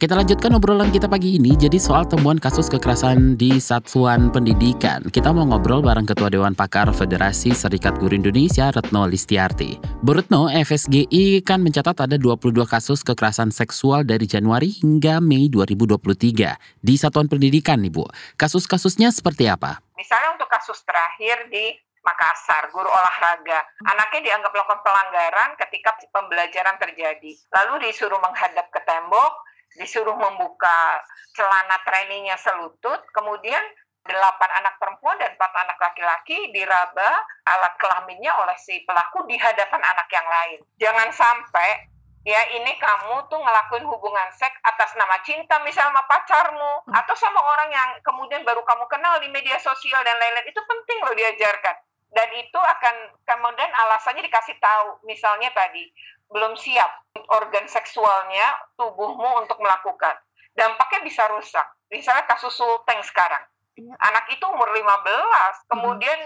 Kita 0.00 0.16
lanjutkan 0.16 0.56
obrolan 0.56 0.88
kita 0.88 1.12
pagi 1.12 1.36
ini. 1.36 1.52
Jadi 1.60 1.76
soal 1.76 2.08
temuan 2.08 2.40
kasus 2.40 2.72
kekerasan 2.72 3.36
di 3.36 3.60
satuan 3.60 4.32
pendidikan. 4.32 5.04
Kita 5.12 5.28
mau 5.28 5.44
ngobrol 5.44 5.84
bareng 5.84 6.08
Ketua 6.08 6.32
Dewan 6.32 6.56
Pakar 6.56 6.88
Federasi 6.88 7.52
Serikat 7.52 8.00
Guru 8.00 8.16
Indonesia, 8.16 8.72
Retno 8.72 9.04
Listiarti. 9.04 9.76
Bu 10.00 10.16
Retno, 10.16 10.48
FSGI 10.48 11.44
kan 11.44 11.60
mencatat 11.60 12.08
ada 12.08 12.16
22 12.16 12.64
kasus 12.64 13.04
kekerasan 13.04 13.52
seksual 13.52 14.08
dari 14.08 14.24
Januari 14.24 14.72
hingga 14.72 15.20
Mei 15.20 15.52
2023 15.52 16.80
di 16.80 16.96
satuan 16.96 17.28
pendidikan, 17.28 17.84
Ibu. 17.84 18.08
Kasus-kasusnya 18.40 19.12
seperti 19.12 19.52
apa? 19.52 19.84
Misalnya 20.00 20.32
untuk 20.32 20.48
kasus 20.48 20.80
terakhir 20.80 21.44
di 21.52 21.89
Makassar, 22.00 22.72
guru 22.72 22.88
olahraga. 22.88 23.60
Anaknya 23.84 24.32
dianggap 24.32 24.50
melakukan 24.56 24.80
pelanggaran 24.80 25.50
ketika 25.60 26.00
pembelajaran 26.08 26.76
terjadi. 26.80 27.32
Lalu 27.52 27.88
disuruh 27.88 28.16
menghadap 28.16 28.72
ke 28.72 28.80
tembok, 28.88 29.32
disuruh 29.76 30.16
membuka 30.16 31.04
celana 31.36 31.76
trainingnya 31.84 32.40
selutut, 32.40 33.04
kemudian 33.12 33.60
delapan 34.00 34.50
anak 34.64 34.80
perempuan 34.80 35.20
dan 35.20 35.36
empat 35.36 35.52
anak 35.52 35.76
laki-laki 35.76 36.48
diraba 36.56 37.10
alat 37.44 37.74
kelaminnya 37.76 38.32
oleh 38.32 38.56
si 38.56 38.80
pelaku 38.88 39.28
di 39.28 39.36
hadapan 39.36 39.80
anak 39.84 40.08
yang 40.08 40.24
lain. 40.24 40.58
Jangan 40.80 41.08
sampai 41.12 41.90
ya 42.24 42.40
ini 42.52 42.76
kamu 42.76 43.28
tuh 43.32 43.40
ngelakuin 43.40 43.84
hubungan 43.84 44.28
seks 44.36 44.56
atas 44.64 44.92
nama 44.96 45.16
cinta 45.24 45.56
misalnya 45.64 45.96
sama 45.96 46.04
pacarmu 46.04 46.72
atau 46.92 47.14
sama 47.16 47.40
orang 47.40 47.70
yang 47.72 47.90
kemudian 48.04 48.44
baru 48.44 48.60
kamu 48.60 48.84
kenal 48.92 49.16
di 49.24 49.32
media 49.32 49.56
sosial 49.56 50.04
dan 50.04 50.16
lain-lain 50.20 50.52
itu 50.52 50.60
penting 50.60 50.98
loh 51.00 51.16
diajarkan 51.16 51.76
dan 52.10 52.28
itu 52.34 52.58
akan 52.58 52.96
kemudian 53.22 53.70
alasannya 53.70 54.26
dikasih 54.26 54.58
tahu 54.58 54.98
misalnya 55.06 55.54
tadi 55.54 55.90
belum 56.30 56.54
siap 56.54 56.90
organ 57.30 57.66
seksualnya 57.66 58.54
tubuhmu 58.78 59.42
untuk 59.42 59.58
melakukan. 59.58 60.14
Dampaknya 60.54 61.06
bisa 61.06 61.26
rusak. 61.30 61.66
Misalnya 61.90 62.26
kasus 62.26 62.54
sulteng 62.54 63.02
sekarang. 63.02 63.42
Iya. 63.74 63.94
Anak 63.98 64.30
itu 64.30 64.44
umur 64.46 64.70
15, 64.70 65.70
kemudian 65.70 66.18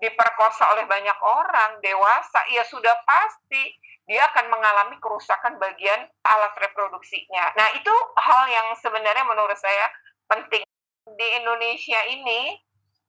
diperkosa 0.00 0.64
oleh 0.72 0.88
banyak 0.88 1.16
orang, 1.20 1.76
dewasa, 1.84 2.40
ya 2.52 2.64
sudah 2.64 2.96
pasti 3.04 3.76
dia 4.08 4.24
akan 4.32 4.48
mengalami 4.48 4.96
kerusakan 4.96 5.60
bagian 5.60 6.08
alat 6.24 6.54
reproduksinya. 6.56 7.52
Nah, 7.54 7.68
itu 7.76 7.94
hal 8.16 8.42
yang 8.48 8.66
sebenarnya 8.80 9.22
menurut 9.28 9.56
saya 9.60 9.86
penting. 10.26 10.64
Di 11.10 11.28
Indonesia 11.36 12.00
ini 12.08 12.56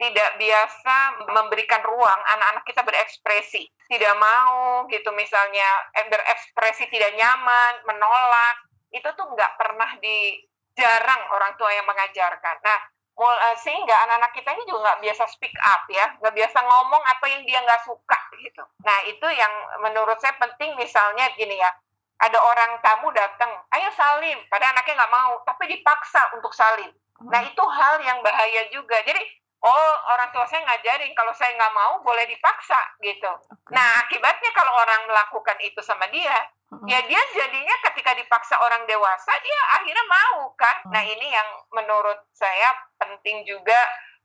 tidak 0.01 0.41
biasa 0.41 1.29
memberikan 1.29 1.86
ruang 1.86 2.22
anak-anak 2.34 2.65
kita 2.65 2.81
berekspresi. 2.81 3.70
Tidak 3.86 4.15
mau 4.17 4.89
gitu 4.89 5.13
misalnya 5.13 5.93
eh, 5.93 6.10
berekspresi 6.10 6.89
tidak 6.89 7.13
nyaman, 7.13 7.86
menolak. 7.86 8.65
Itu 8.89 9.13
tuh 9.13 9.29
nggak 9.29 9.62
pernah 9.62 10.01
di 10.01 10.41
jarang 10.74 11.22
orang 11.38 11.53
tua 11.62 11.70
yang 11.77 11.86
mengajarkan. 11.86 12.55
Nah, 12.65 12.79
eh, 13.22 13.55
sehingga 13.62 13.93
anak-anak 14.10 14.34
kita 14.34 14.50
ini 14.58 14.63
juga 14.65 14.89
nggak 14.89 15.01
biasa 15.05 15.24
speak 15.29 15.53
up 15.62 15.86
ya, 15.93 16.17
nggak 16.17 16.34
biasa 16.34 16.58
ngomong 16.65 17.03
apa 17.05 17.25
yang 17.29 17.46
dia 17.46 17.62
nggak 17.62 17.86
suka 17.86 18.20
gitu. 18.41 18.65
Nah 18.81 18.98
itu 19.05 19.27
yang 19.29 19.53
menurut 19.86 20.17
saya 20.17 20.34
penting 20.41 20.74
misalnya 20.81 21.29
gini 21.38 21.62
ya, 21.62 21.70
ada 22.17 22.41
orang 22.41 22.81
tamu 22.81 23.13
datang, 23.13 23.53
ayo 23.77 23.93
salim, 23.93 24.41
pada 24.50 24.74
anaknya 24.74 24.98
nggak 24.98 25.13
mau, 25.13 25.46
tapi 25.46 25.70
dipaksa 25.70 26.34
untuk 26.34 26.58
salim. 26.58 26.89
Nah 27.29 27.46
itu 27.46 27.62
hal 27.62 28.01
yang 28.01 28.17
bahaya 28.25 28.65
juga. 28.74 28.98
Jadi 29.05 29.40
oh 29.62 29.94
orang 30.18 30.30
tua 30.34 30.46
saya 30.50 30.65
ngajarin 30.65 31.13
kalau 31.13 31.34
saya 31.38 31.53
nggak 31.53 31.74
mau 31.74 32.01
boleh 32.01 32.25
dipaksa 32.25 32.77
gitu. 33.06 33.30
Okay. 33.30 33.74
Nah 33.77 34.01
akibatnya 34.06 34.50
kalau 34.58 34.74
orang 34.82 35.06
melakukan 35.06 35.58
itu 35.62 35.80
sama 35.86 36.10
dia, 36.10 36.34
uh-huh. 36.74 36.86
ya 36.89 37.00
dia 37.06 37.22
jadinya 37.38 37.75
ketika 37.91 38.18
dipaksa 38.18 38.58
orang 38.58 38.84
dewasa 38.89 39.32
dia 39.46 39.60
akhirnya 39.77 40.06
mau 40.10 40.50
kan. 40.58 40.75
Uh-huh. 40.82 40.91
Nah 40.98 41.03
ini 41.06 41.27
yang 41.30 41.50
menurut 41.74 42.20
saya 42.34 42.74
penting 42.98 43.46
juga 43.46 43.77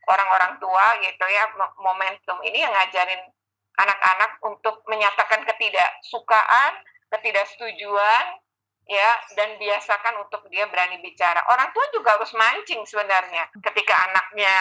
orang-orang 0.08 0.56
tua 0.62 0.86
gitu 1.02 1.24
ya 1.26 1.44
momentum 1.82 2.38
ini 2.46 2.62
yang 2.62 2.72
ngajarin 2.72 3.20
anak-anak 3.76 4.40
untuk 4.40 4.80
menyatakan 4.88 5.44
ketidaksukaan, 5.44 6.72
ketidaksetujuan 7.12 8.24
ya 8.86 9.10
dan 9.34 9.58
biasakan 9.60 10.24
untuk 10.24 10.46
dia 10.48 10.64
berani 10.70 11.02
bicara. 11.02 11.42
Orang 11.52 11.74
tua 11.76 11.84
juga 11.92 12.16
harus 12.16 12.32
mancing 12.32 12.86
sebenarnya 12.86 13.50
ketika 13.60 13.94
anaknya 14.08 14.54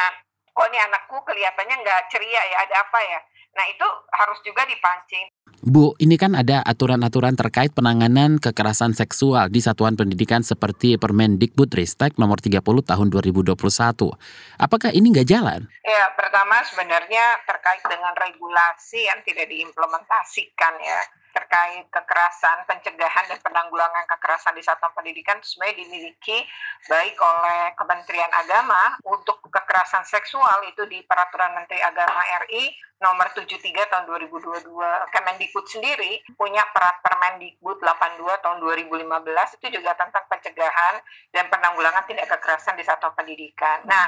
kok 0.55 0.67
ini 0.71 0.79
anakku 0.79 1.19
kelihatannya 1.27 1.75
nggak 1.83 2.01
ceria 2.07 2.41
ya, 2.47 2.57
ada 2.63 2.75
apa 2.79 3.00
ya? 3.03 3.19
Nah 3.55 3.65
itu 3.71 3.88
harus 4.15 4.39
juga 4.47 4.63
dipancing. 4.63 5.27
Bu, 5.65 5.95
ini 5.97 6.19
kan 6.19 6.35
ada 6.35 6.62
aturan-aturan 6.62 7.33
terkait 7.33 7.74
penanganan 7.74 8.38
kekerasan 8.38 8.91
seksual 8.93 9.50
di 9.50 9.63
satuan 9.63 9.97
pendidikan 9.97 10.43
seperti 10.45 11.00
Permendikbudristek 11.00 12.19
nomor 12.21 12.38
30 12.43 12.62
tahun 12.62 13.07
2021. 13.09 13.55
Apakah 14.62 14.91
ini 14.93 15.07
nggak 15.15 15.27
jalan? 15.27 15.65
Ya, 15.81 16.05
pertama 16.13 16.59
sebenarnya 16.69 17.39
terkait 17.47 17.81
dengan 17.88 18.13
regulasi 18.13 19.09
yang 19.09 19.19
tidak 19.25 19.47
diimplementasikan 19.47 20.75
ya 20.83 21.00
terkait 21.35 21.83
kekerasan, 21.91 22.63
pencegahan 22.63 23.27
dan 23.27 23.39
penanggulangan 23.43 24.07
kekerasan 24.07 24.55
di 24.55 24.63
satuan 24.63 24.95
pendidikan 24.95 25.35
sebenarnya 25.43 25.83
dimiliki 25.83 26.47
baik 26.87 27.19
oleh 27.19 27.75
Kementerian 27.75 28.31
Agama 28.31 28.95
untuk 29.03 29.43
kekerasan 29.51 30.07
seksual 30.07 30.63
itu 30.71 30.87
di 30.87 31.03
Peraturan 31.03 31.59
Menteri 31.59 31.83
Agama 31.83 32.23
RI 32.47 32.71
nomor 33.03 33.27
73 33.35 33.91
tahun 33.91 34.07
2022 34.07 34.71
Kemendikbud 35.11 35.65
sendiri 35.67 36.23
punya 36.39 36.63
perat 36.71 37.03
Permendikbud 37.03 37.83
82 37.83 38.23
tahun 38.39 38.57
2015 38.63 39.59
itu 39.59 39.67
juga 39.75 39.91
tentang 39.99 40.23
pencegahan 40.31 41.03
dan 41.35 41.51
penanggulangan 41.51 42.07
tindak 42.07 42.31
kekerasan 42.31 42.79
di 42.79 42.87
satuan 42.87 43.11
pendidikan. 43.11 43.83
Nah, 43.83 44.07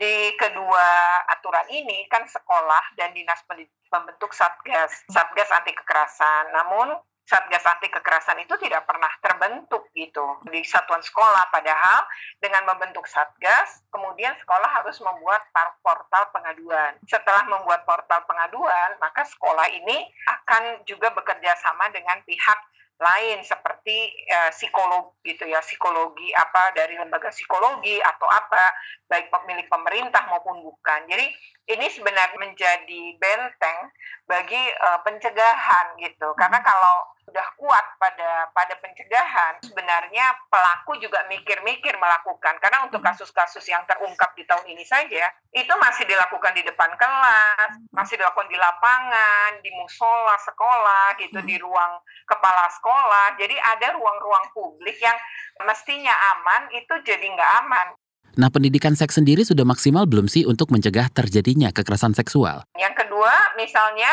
di 0.00 0.32
kedua 0.40 1.20
aturan 1.28 1.68
ini 1.68 2.08
kan 2.08 2.24
sekolah 2.24 2.96
dan 2.96 3.12
dinas 3.12 3.44
pendidikan 3.44 3.82
membentuk 3.92 4.32
satgas, 4.32 5.04
satgas 5.12 5.52
anti 5.52 5.76
kekerasan. 5.76 6.48
Namun 6.62 6.94
Satgas 7.22 7.62
anti 7.64 7.86
kekerasan 7.86 8.34
itu 8.42 8.50
tidak 8.58 8.82
pernah 8.82 9.08
terbentuk 9.22 9.88
gitu 9.94 10.42
di 10.50 10.60
satuan 10.66 11.00
sekolah. 11.00 11.48
Padahal 11.54 12.02
dengan 12.42 12.66
membentuk 12.66 13.06
Satgas, 13.06 13.86
kemudian 13.94 14.34
sekolah 14.42 14.66
harus 14.82 14.98
membuat 14.98 15.46
portal 15.80 16.28
pengaduan. 16.34 16.98
Setelah 17.06 17.46
membuat 17.46 17.86
portal 17.86 18.26
pengaduan, 18.26 18.98
maka 18.98 19.22
sekolah 19.22 19.70
ini 19.70 20.02
akan 20.28 20.82
juga 20.84 21.14
bekerja 21.14 21.54
sama 21.62 21.88
dengan 21.94 22.20
pihak 22.26 22.58
lain 23.02 23.42
seperti 23.42 24.14
uh, 24.30 24.50
psikolog 24.54 25.18
gitu 25.26 25.42
ya 25.50 25.58
psikologi 25.58 26.30
apa 26.38 26.70
dari 26.70 26.94
lembaga 26.94 27.34
psikologi 27.34 27.98
atau 27.98 28.30
apa 28.30 28.70
baik 29.10 29.26
pemilik 29.28 29.66
pemerintah 29.66 30.22
maupun 30.30 30.62
bukan. 30.62 31.10
Jadi 31.10 31.26
ini 31.74 31.86
sebenarnya 31.90 32.38
menjadi 32.38 33.02
benteng 33.18 33.90
bagi 34.30 34.62
uh, 34.78 35.02
pencegahan 35.02 35.98
gitu. 35.98 36.30
Karena 36.38 36.62
kalau 36.62 36.96
sudah 37.32 37.48
kuat 37.56 37.86
pada 37.96 38.52
pada 38.52 38.76
pencegahan 38.76 39.56
sebenarnya 39.64 40.36
pelaku 40.52 41.00
juga 41.00 41.24
mikir-mikir 41.32 41.96
melakukan. 41.96 42.60
Karena 42.60 42.84
untuk 42.84 43.00
kasus-kasus 43.00 43.64
yang 43.72 43.80
terungkap 43.88 44.36
di 44.36 44.44
tahun 44.44 44.68
ini 44.68 44.84
saja 44.84 45.32
itu 45.56 45.72
masih 45.80 46.04
dilakukan 46.04 46.52
di 46.52 46.60
depan 46.60 46.92
kelas 47.00 47.80
masih 47.88 48.20
dilakukan 48.20 48.52
di 48.52 48.60
lapangan 48.60 49.64
di 49.64 49.72
musola 49.72 50.36
sekolah 50.44 51.16
gitu 51.24 51.40
di 51.40 51.56
ruang 51.56 52.04
kepala 52.28 52.68
sekolah. 52.68 53.40
Jadi 53.40 53.56
ada 53.56 53.96
ruang-ruang 53.96 54.52
publik 54.52 55.00
yang 55.00 55.16
mestinya 55.64 56.12
aman 56.36 56.68
itu 56.76 56.94
jadi 57.00 57.32
nggak 57.32 57.52
aman. 57.64 57.96
Nah, 58.32 58.48
pendidikan 58.48 58.96
seks 58.96 59.20
sendiri 59.20 59.44
sudah 59.44 59.64
maksimal 59.64 60.08
belum 60.08 60.24
sih 60.24 60.48
untuk 60.48 60.72
mencegah 60.72 61.12
terjadinya 61.12 61.68
kekerasan 61.68 62.16
seksual? 62.16 62.64
Yang 62.80 63.04
kedua, 63.04 63.32
misalnya 63.60 64.08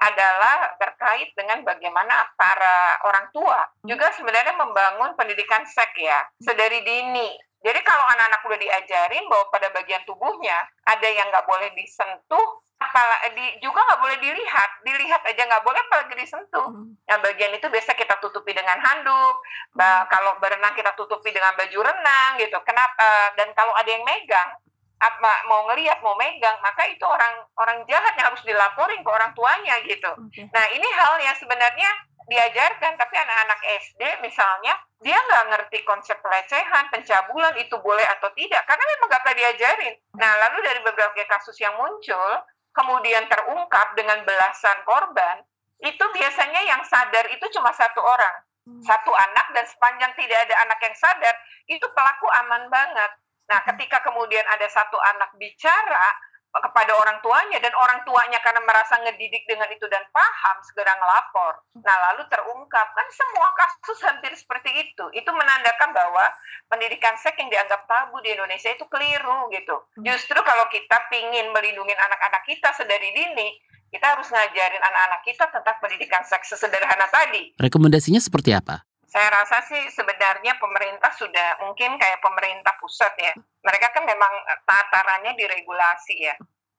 adalah 0.00 0.74
terkait 0.80 1.28
dengan 1.36 1.60
bagaimana 1.60 2.24
para 2.40 2.96
orang 3.04 3.28
tua 3.36 3.60
juga 3.84 4.08
sebenarnya 4.16 4.56
membangun 4.56 5.12
pendidikan 5.12 5.62
seks 5.68 6.00
ya 6.00 6.24
sedari 6.40 6.80
dini. 6.80 7.36
Jadi 7.60 7.76
kalau 7.84 8.00
anak-anak 8.08 8.40
udah 8.48 8.56
diajarin 8.56 9.28
bahwa 9.28 9.52
pada 9.52 9.68
bagian 9.76 10.00
tubuhnya 10.08 10.56
ada 10.88 11.04
yang 11.04 11.28
nggak 11.28 11.44
boleh 11.44 11.68
disentuh, 11.76 12.64
apalagi 12.80 13.60
juga 13.60 13.84
nggak 13.84 14.00
boleh 14.00 14.16
dilihat, 14.16 14.70
dilihat 14.80 15.20
aja 15.28 15.44
nggak 15.44 15.60
boleh 15.60 15.76
apalagi 15.84 16.16
disentuh. 16.16 16.72
Nah 16.80 17.20
bagian 17.20 17.52
itu 17.52 17.68
biasa 17.68 17.92
kita 17.92 18.16
tutupi 18.24 18.56
dengan 18.56 18.80
handuk, 18.80 19.44
bah, 19.76 20.08
kalau 20.08 20.40
berenang 20.40 20.72
kita 20.72 20.96
tutupi 20.96 21.36
dengan 21.36 21.52
baju 21.52 21.78
renang 21.84 22.40
gitu. 22.40 22.56
Kenapa? 22.64 23.36
Dan 23.36 23.52
kalau 23.52 23.76
ada 23.76 23.92
yang 23.92 24.08
megang, 24.08 24.56
apa 25.00 25.32
mau 25.48 25.64
ngelihat 25.72 26.04
mau 26.04 26.12
megang 26.20 26.60
maka 26.60 26.84
itu 26.84 27.00
orang 27.08 27.40
orang 27.56 27.80
jahat 27.88 28.12
yang 28.20 28.28
harus 28.28 28.44
dilaporin 28.44 29.00
ke 29.00 29.10
orang 29.10 29.32
tuanya 29.32 29.80
gitu. 29.88 30.12
Okay. 30.28 30.44
Nah 30.52 30.64
ini 30.76 30.84
hal 30.84 31.16
yang 31.24 31.36
sebenarnya 31.40 31.90
diajarkan 32.28 33.00
tapi 33.00 33.14
anak-anak 33.16 33.60
SD 33.80 34.02
misalnya 34.20 34.76
dia 35.00 35.16
nggak 35.16 35.44
ngerti 35.56 35.82
konsep 35.88 36.20
pelecehan 36.20 36.92
pencabulan 36.92 37.56
itu 37.56 37.74
boleh 37.80 38.04
atau 38.20 38.28
tidak 38.36 38.60
karena 38.68 38.84
memang 38.96 39.06
nggak 39.08 39.22
pernah 39.24 39.38
diajarin. 39.40 39.94
Nah 40.20 40.32
lalu 40.46 40.58
dari 40.68 40.80
beberapa 40.84 41.16
kasus 41.26 41.56
yang 41.56 41.74
muncul 41.80 42.44
kemudian 42.76 43.24
terungkap 43.26 43.96
dengan 43.96 44.20
belasan 44.28 44.84
korban 44.84 45.40
itu 45.80 46.04
biasanya 46.12 46.60
yang 46.68 46.84
sadar 46.84 47.24
itu 47.32 47.48
cuma 47.56 47.72
satu 47.72 48.04
orang 48.04 48.36
satu 48.84 49.10
anak 49.10 49.46
dan 49.56 49.64
sepanjang 49.66 50.12
tidak 50.14 50.38
ada 50.46 50.54
anak 50.62 50.78
yang 50.84 50.94
sadar 50.94 51.34
itu 51.66 51.86
pelaku 51.90 52.26
aman 52.44 52.70
banget 52.70 53.10
Nah, 53.50 53.66
ketika 53.66 53.98
kemudian 54.06 54.46
ada 54.46 54.70
satu 54.70 54.94
anak 55.02 55.34
bicara 55.34 56.06
kepada 56.50 56.90
orang 56.98 57.22
tuanya 57.22 57.62
dan 57.62 57.70
orang 57.78 58.02
tuanya 58.02 58.42
karena 58.42 58.58
merasa 58.66 58.98
ngedidik 58.98 59.46
dengan 59.46 59.70
itu 59.70 59.86
dan 59.86 60.02
paham 60.10 60.56
segera 60.66 60.98
ngelapor. 60.98 61.62
Nah, 61.78 61.96
lalu 62.10 62.26
terungkap 62.26 62.90
kan 62.90 63.06
semua 63.14 63.54
kasus 63.54 63.98
hampir 64.02 64.34
seperti 64.34 64.90
itu. 64.90 65.04
Itu 65.14 65.30
menandakan 65.30 65.94
bahwa 65.94 66.26
pendidikan 66.66 67.14
seks 67.22 67.38
yang 67.38 67.54
dianggap 67.54 67.86
tabu 67.86 68.18
di 68.26 68.34
Indonesia 68.34 68.70
itu 68.74 68.82
keliru 68.90 69.46
gitu. 69.54 69.76
Justru 70.02 70.38
kalau 70.42 70.66
kita 70.74 71.06
pingin 71.06 71.54
melindungi 71.54 71.94
anak-anak 71.94 72.42
kita 72.42 72.74
sedari 72.74 73.14
dini, 73.14 73.54
kita 73.94 74.18
harus 74.18 74.26
ngajarin 74.26 74.82
anak-anak 74.82 75.22
kita 75.22 75.44
tentang 75.54 75.76
pendidikan 75.78 76.22
seks 76.26 76.50
sesederhana 76.50 77.06
tadi. 77.14 77.54
Rekomendasinya 77.62 78.18
seperti 78.18 78.54
apa? 78.58 78.89
Saya 79.10 79.26
rasa 79.34 79.58
sih 79.66 79.90
sebenarnya 79.90 80.54
pemerintah 80.62 81.10
sudah 81.18 81.58
mungkin 81.66 81.98
kayak 81.98 82.22
pemerintah 82.22 82.78
pusat 82.78 83.10
ya. 83.18 83.34
Mereka 83.66 83.90
kan 83.90 84.06
memang 84.06 84.30
tatarannya 84.62 85.34
diregulasi 85.34 86.30
ya. 86.30 86.34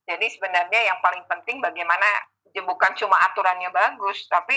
Jadi 0.07 0.31
sebenarnya 0.31 0.79
yang 0.91 0.97
paling 1.03 1.27
penting 1.27 1.59
bagaimana 1.59 2.07
bukan 2.55 2.91
cuma 2.95 3.19
aturannya 3.27 3.67
bagus, 3.75 4.31
tapi 4.31 4.55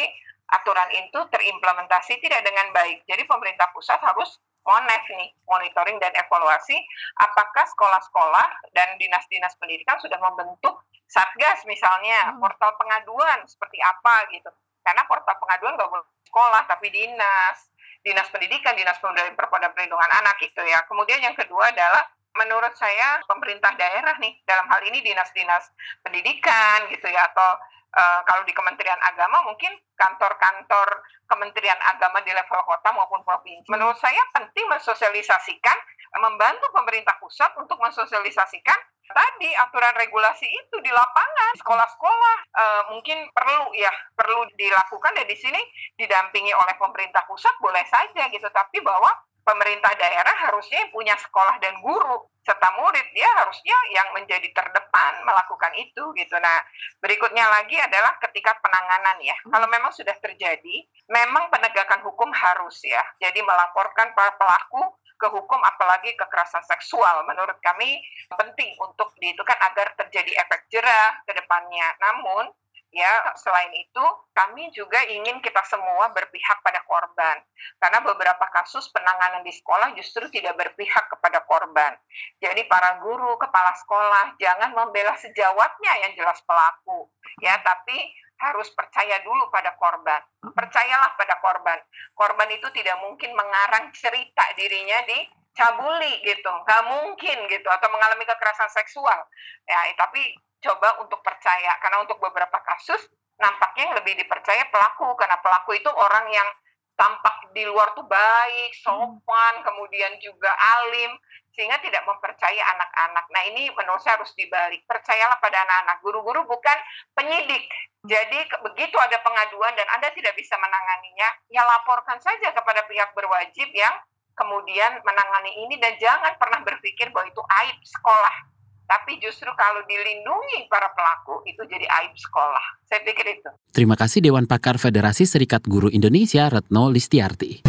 aturan 0.55 0.87
itu 0.95 1.19
terimplementasi 1.35 2.23
tidak 2.23 2.47
dengan 2.47 2.71
baik. 2.71 3.03
Jadi 3.11 3.27
pemerintah 3.27 3.67
pusat 3.75 3.99
harus 3.99 4.39
monef 4.65 5.03
nih, 5.11 5.35
monitoring 5.45 5.99
dan 6.01 6.15
evaluasi 6.17 6.79
apakah 7.21 7.67
sekolah-sekolah 7.75 8.71
dan 8.73 8.97
dinas-dinas 8.97 9.53
pendidikan 9.61 10.01
sudah 10.01 10.17
membentuk 10.23 10.79
satgas 11.11 11.63
misalnya, 11.69 12.33
hmm. 12.33 12.41
portal 12.41 12.73
pengaduan 12.81 13.45
seperti 13.45 13.79
apa 13.83 14.15
gitu. 14.33 14.51
Karena 14.85 15.03
portal 15.09 15.35
pengaduan 15.41 15.75
nggak 15.81 15.91
boleh 15.91 16.07
sekolah, 16.29 16.63
tapi 16.69 16.93
dinas, 16.93 17.73
dinas 18.05 18.29
pendidikan, 18.29 18.77
dinas 18.77 19.01
pendidikan 19.01 19.35
perlindungan 19.73 20.11
anak 20.21 20.37
gitu 20.45 20.61
ya. 20.63 20.85
Kemudian 20.85 21.25
yang 21.25 21.35
kedua 21.35 21.73
adalah 21.73 22.05
menurut 22.35 22.75
saya 22.75 23.23
pemerintah 23.25 23.73
daerah 23.79 24.19
nih 24.19 24.43
dalam 24.43 24.67
hal 24.67 24.83
ini 24.91 25.01
dinas-dinas 25.07 25.71
pendidikan 26.03 26.91
gitu 26.91 27.07
ya 27.07 27.31
atau 27.31 27.51
uh, 27.95 28.21
kalau 28.27 28.43
di 28.43 28.51
Kementerian 28.51 28.99
Agama 28.99 29.47
mungkin 29.47 29.71
kantor-kantor 29.95 31.07
Kementerian 31.31 31.79
Agama 31.95 32.21
di 32.27 32.35
level 32.35 32.61
kota 32.67 32.91
maupun 32.91 33.23
provinsi. 33.23 33.71
Menurut 33.71 33.97
saya 34.03 34.21
penting 34.35 34.67
mensosialisasikan, 34.67 35.79
membantu 36.21 36.67
pemerintah 36.75 37.17
pusat 37.23 37.55
untuk 37.57 37.79
mensosialisasikan 37.79 38.77
tadi 39.11 39.51
aturan 39.53 39.95
regulasi 40.01 40.47
itu 40.49 40.77
di 40.81 40.89
lapangan 40.89 41.53
sekolah-sekolah 41.61 42.37
uh, 42.57 42.83
mungkin 42.97 43.29
perlu 43.37 43.75
ya 43.77 43.93
perlu 44.17 44.49
dilakukan 44.57 45.13
dan 45.13 45.27
di 45.29 45.37
sini 45.37 45.61
didampingi 46.01 46.53
oleh 46.57 46.75
pemerintah 46.81 47.25
pusat 47.29 47.53
boleh 47.61 47.85
saja 47.89 48.29
gitu 48.33 48.49
tapi 48.49 48.81
bahwa 48.81 49.13
pemerintah 49.45 49.93
daerah 50.01 50.49
harusnya 50.49 50.89
punya 50.89 51.15
sekolah 51.21 51.61
dan 51.61 51.77
guru 51.85 52.33
serta 52.45 52.77
murid 52.77 53.09
ya 53.17 53.29
harusnya 53.41 53.77
yang 53.93 54.09
menjadi 54.13 54.49
terdepan 54.53 55.13
melakukan 55.25 55.73
itu 55.81 56.13
gitu. 56.17 56.37
Nah, 56.37 56.61
berikutnya 57.01 57.45
lagi 57.49 57.77
adalah 57.81 58.21
ketika 58.21 58.57
penanganan 58.61 59.17
ya. 59.25 59.33
Kalau 59.49 59.65
memang 59.69 59.93
sudah 59.97 60.13
terjadi, 60.21 60.85
memang 61.09 61.49
penegakan 61.49 62.05
hukum 62.05 62.29
harus 62.37 62.85
ya. 62.85 63.01
Jadi 63.17 63.41
melaporkan 63.41 64.13
para 64.13 64.37
pelaku 64.37 64.93
ke 65.25 65.29
hukum 65.33 65.57
apalagi 65.65 66.13
kekerasan 66.21 66.61
seksual. 66.69 67.25
Menurut 67.25 67.57
kami 67.65 67.97
penting 68.29 68.77
untuk 68.77 69.17
itu 69.25 69.41
kan 69.41 69.57
agar 69.73 69.97
terjadi 69.97 70.45
efek 70.45 70.69
jerah 70.69 71.17
ke 71.25 71.33
depannya. 71.33 71.89
Namun 72.05 72.53
ya 72.93 73.33
selain 73.41 73.73
itu 73.73 74.05
kami 74.37 74.69
juga 74.77 75.01
ingin 75.09 75.41
kita 75.41 75.65
semua 75.65 76.13
berpihak 76.13 76.61
pada 76.61 76.85
korban. 76.85 77.41
Karena 77.81 78.05
beberapa 78.05 78.45
kasus 78.53 78.93
penanganan 78.93 79.41
di 79.41 79.53
sekolah 79.57 79.97
justru 79.97 80.29
tidak 80.29 80.61
berpihak 80.61 81.09
kepada 81.09 81.41
korban. 81.49 81.97
Jadi 82.45 82.69
para 82.69 83.01
guru 83.01 83.41
kepala 83.41 83.73
sekolah 83.81 84.37
jangan 84.37 84.77
membela 84.77 85.17
sejawatnya 85.17 86.05
yang 86.05 86.13
jelas 86.21 86.37
pelaku. 86.45 87.09
Ya 87.41 87.57
tapi 87.65 87.97
harus 88.39 88.69
percaya 88.75 89.23
dulu 89.23 89.49
pada 89.49 89.75
korban. 89.79 90.21
Percayalah 90.43 91.15
pada 91.15 91.39
korban. 91.39 91.79
Korban 92.15 92.49
itu 92.51 92.67
tidak 92.75 92.99
mungkin 93.01 93.33
mengarang 93.33 93.95
cerita 93.95 94.45
dirinya 94.59 95.01
di 95.07 95.19
cabuli 95.55 96.19
gitu, 96.27 96.51
nggak 96.51 96.83
mungkin 96.91 97.47
gitu, 97.47 97.69
atau 97.71 97.89
mengalami 97.89 98.27
kekerasan 98.27 98.69
seksual. 98.75 99.23
Ya, 99.65 99.79
tapi 99.95 100.35
coba 100.59 100.99
untuk 100.99 101.23
percaya, 101.23 101.79
karena 101.79 102.03
untuk 102.03 102.19
beberapa 102.19 102.59
kasus 102.67 102.99
nampaknya 103.39 103.91
yang 103.91 103.97
lebih 104.03 104.15
dipercaya 104.19 104.67
pelaku, 104.71 105.15
karena 105.15 105.39
pelaku 105.39 105.79
itu 105.79 105.91
orang 105.91 106.27
yang 106.35 106.49
tampak 106.95 107.51
di 107.55 107.67
luar 107.67 107.95
tuh 107.95 108.07
baik, 108.07 108.71
sopan, 108.83 109.55
kemudian 109.63 110.15
juga 110.23 110.51
alim, 110.55 111.15
sehingga 111.55 111.79
tidak 111.81 112.03
mempercaya 112.05 112.63
anak-anak. 112.75 113.25
Nah 113.31 113.43
ini 113.55 113.71
menurut 113.73 114.03
saya 114.03 114.19
harus 114.19 114.35
dibalik. 114.35 114.83
Percayalah 114.85 115.39
pada 115.39 115.63
anak-anak. 115.63 116.03
Guru-guru 116.03 116.43
bukan 116.45 116.79
penyidik. 117.15 117.65
Jadi 118.05 118.39
begitu 118.61 118.97
ada 119.01 119.17
pengaduan 119.25 119.73
dan 119.79 119.89
Anda 119.97 120.13
tidak 120.13 120.37
bisa 120.37 120.61
menanganinya, 120.61 121.29
ya 121.49 121.65
laporkan 121.65 122.21
saja 122.21 122.53
kepada 122.53 122.85
pihak 122.85 123.17
berwajib 123.17 123.73
yang 123.73 123.97
kemudian 124.37 125.01
menangani 125.01 125.65
ini 125.65 125.81
dan 125.81 125.97
jangan 125.97 126.37
pernah 126.37 126.61
berpikir 126.61 127.09
bahwa 127.15 127.33
itu 127.33 127.41
aib 127.41 127.79
sekolah. 127.81 128.37
Tapi 128.85 129.17
justru 129.17 129.49
kalau 129.57 129.81
dilindungi 129.89 130.69
para 130.69 130.93
pelaku 130.93 131.41
itu 131.49 131.65
jadi 131.65 131.89
aib 132.05 132.13
sekolah. 132.13 132.85
Saya 132.85 133.01
pikir 133.01 133.41
itu. 133.41 133.51
Terima 133.73 133.97
kasih 133.97 134.21
Dewan 134.21 134.45
Pakar 134.45 134.77
Federasi 134.77 135.25
Serikat 135.25 135.65
Guru 135.65 135.89
Indonesia 135.89 136.53
Retno 136.53 136.93
Listiarti. 136.93 137.65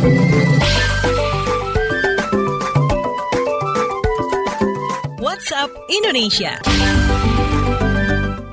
WhatsApp 5.46 5.78
Indonesia. 5.94 6.58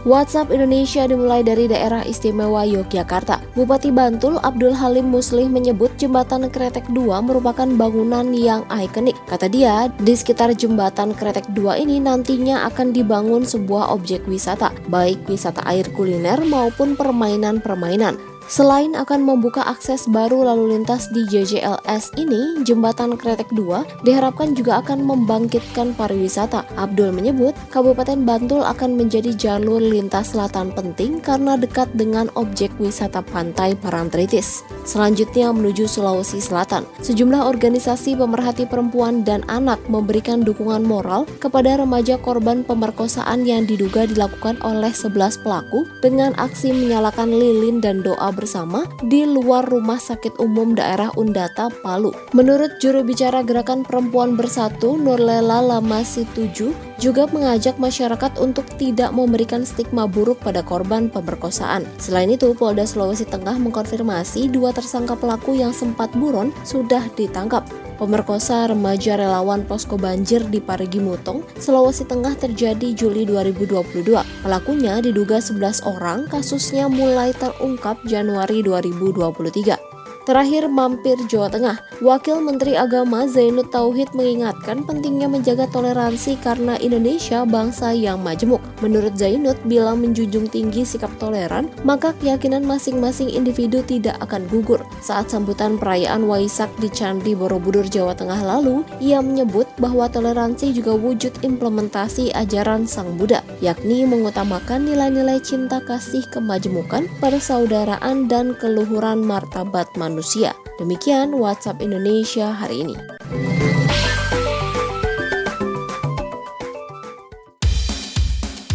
WhatsApp 0.05 0.53
Indonesia 0.53 1.09
dimulai 1.09 1.41
dari 1.41 1.65
daerah 1.65 2.05
istimewa 2.05 2.69
Yogyakarta. 2.69 3.41
Bupati 3.57 3.89
Bantul 3.89 4.37
Abdul 4.45 4.77
Halim 4.77 5.09
Muslih 5.09 5.49
menyebut 5.49 5.89
jembatan 5.97 6.53
Kretek 6.53 6.85
2 6.93 7.17
merupakan 7.25 7.65
bangunan 7.65 8.29
yang 8.37 8.69
ikonik. 8.69 9.17
Kata 9.25 9.49
dia, 9.49 9.89
di 10.05 10.13
sekitar 10.13 10.53
jembatan 10.53 11.17
Kretek 11.17 11.49
2 11.57 11.81
ini 11.81 11.97
nantinya 11.97 12.69
akan 12.69 12.93
dibangun 12.93 13.49
sebuah 13.49 13.89
objek 13.89 14.29
wisata, 14.29 14.69
baik 14.93 15.25
wisata 15.33 15.65
air 15.65 15.89
kuliner 15.97 16.45
maupun 16.45 16.93
permainan-permainan. 16.93 18.32
Selain 18.51 18.93
akan 18.99 19.23
membuka 19.23 19.63
akses 19.63 20.11
baru 20.11 20.43
lalu 20.43 20.77
lintas 20.77 21.07
di 21.15 21.23
JJLS 21.31 22.19
ini, 22.19 22.61
jembatan 22.67 23.15
Kretek 23.15 23.49
2 23.55 24.03
diharapkan 24.03 24.53
juga 24.59 24.83
akan 24.83 25.07
membangkitkan 25.07 25.95
pariwisata. 25.95 26.67
Abdul 26.75 27.15
menyebut, 27.15 27.55
Kabupaten 27.71 28.27
Bantul 28.27 28.67
akan 28.67 28.99
menjadi 28.99 29.31
jalur 29.39 29.79
lintas 29.79 30.35
selatan 30.35 30.75
penting 30.75 31.23
karena 31.23 31.55
dekat 31.55 31.87
dengan 31.95 32.27
objek 32.35 32.75
wisata 32.83 33.23
pantai 33.23 33.79
Parantritis. 33.79 34.67
Selanjutnya 34.83 35.55
menuju 35.55 35.87
Sulawesi 35.87 36.43
Selatan. 36.43 36.83
Sejumlah 37.01 37.47
organisasi 37.47 38.19
pemerhati 38.19 38.67
perempuan 38.67 39.23
dan 39.23 39.47
anak 39.47 39.79
memberikan 39.87 40.43
dukungan 40.43 40.83
moral 40.83 41.25
kepada 41.39 41.79
remaja 41.79 42.19
korban 42.19 42.67
pemerkosaan 42.67 43.47
yang 43.47 43.65
diduga 43.65 44.11
dilakukan 44.11 44.59
oleh 44.67 44.91
11 44.91 45.43
pelaku 45.47 45.87
dengan 46.03 46.35
aksi 46.37 46.75
menyalakan 46.75 47.31
lilin 47.31 47.79
dan 47.79 48.03
doa 48.03 48.35
bersama 48.43 48.83
di 49.07 49.23
luar 49.23 49.71
Rumah 49.71 50.03
Sakit 50.03 50.43
Umum 50.43 50.75
Daerah 50.75 51.15
Undata, 51.15 51.71
Palu. 51.87 52.11
Menurut 52.35 52.83
juru 52.83 53.07
bicara 53.07 53.47
Gerakan 53.47 53.87
Perempuan 53.87 54.35
Bersatu, 54.35 54.99
Nurlela 54.99 55.63
Lamasi 55.63 56.27
7, 56.35 56.92
juga 57.03 57.27
mengajak 57.27 57.83
masyarakat 57.83 58.39
untuk 58.39 58.63
tidak 58.79 59.11
memberikan 59.11 59.67
stigma 59.67 60.07
buruk 60.07 60.39
pada 60.39 60.63
korban 60.63 61.11
pemerkosaan. 61.11 61.83
Selain 61.99 62.31
itu, 62.31 62.55
Polda 62.55 62.87
Sulawesi 62.87 63.27
Tengah 63.27 63.59
mengkonfirmasi 63.59 64.47
dua 64.55 64.71
tersangka 64.71 65.19
pelaku 65.19 65.59
yang 65.59 65.75
sempat 65.75 66.15
buron 66.15 66.55
sudah 66.63 67.03
ditangkap. 67.19 67.67
Pemerkosa 67.99 68.71
remaja 68.71 69.19
relawan 69.19 69.67
posko 69.67 69.99
banjir 69.99 70.47
di 70.47 70.63
Parigi 70.63 71.03
Mutong, 71.03 71.43
Sulawesi 71.59 72.07
Tengah 72.07 72.39
terjadi 72.39 72.95
Juli 72.95 73.27
2022. 73.27 74.23
Pelakunya 74.47 75.03
diduga 75.03 75.43
11 75.43 75.83
orang, 75.83 76.31
kasusnya 76.31 76.87
mulai 76.87 77.35
terungkap 77.35 77.99
Januari 78.07 78.63
2023. 78.63 79.92
Terakhir 80.23 80.71
mampir 80.71 81.19
Jawa 81.27 81.51
Tengah, 81.51 81.83
Wakil 81.99 82.39
Menteri 82.47 82.79
Agama 82.79 83.27
Zainud 83.27 83.75
Tauhid 83.75 84.15
mengingatkan 84.15 84.87
pentingnya 84.87 85.27
menjaga 85.27 85.67
toleransi 85.67 86.39
karena 86.39 86.79
Indonesia 86.79 87.43
bangsa 87.43 87.91
yang 87.91 88.23
majemuk. 88.23 88.63
Menurut 88.79 89.19
Zainud, 89.19 89.59
bila 89.67 89.99
menjunjung 89.99 90.47
tinggi 90.47 90.87
sikap 90.87 91.11
toleran, 91.19 91.67
maka 91.83 92.15
keyakinan 92.23 92.63
masing-masing 92.63 93.35
individu 93.35 93.83
tidak 93.83 94.15
akan 94.23 94.47
gugur. 94.47 94.79
Saat 95.03 95.35
sambutan 95.35 95.75
perayaan 95.75 96.31
Waisak 96.31 96.71
di 96.79 96.87
Candi 96.87 97.35
Borobudur, 97.35 97.91
Jawa 97.91 98.15
Tengah 98.15 98.47
lalu, 98.47 98.87
ia 99.03 99.19
menyebut 99.19 99.67
bahwa 99.83 100.07
toleransi 100.07 100.71
juga 100.71 100.95
wujud 100.95 101.35
implementasi 101.43 102.31
ajaran 102.39 102.87
Sang 102.87 103.19
Buddha, 103.19 103.43
yakni 103.59 104.07
mengutamakan 104.07 104.87
nilai-nilai 104.87 105.43
cinta 105.43 105.83
kasih 105.83 106.23
kemajemukan, 106.31 107.11
persaudaraan, 107.19 108.31
dan 108.31 108.55
keluhuran 108.55 109.19
martabat 109.19 109.91
manusia 109.99 110.12
manusia. 110.13 110.53
Demikian 110.77 111.33
WhatsApp 111.33 111.81
Indonesia 111.81 112.53
hari 112.53 112.85
ini. 112.85 112.97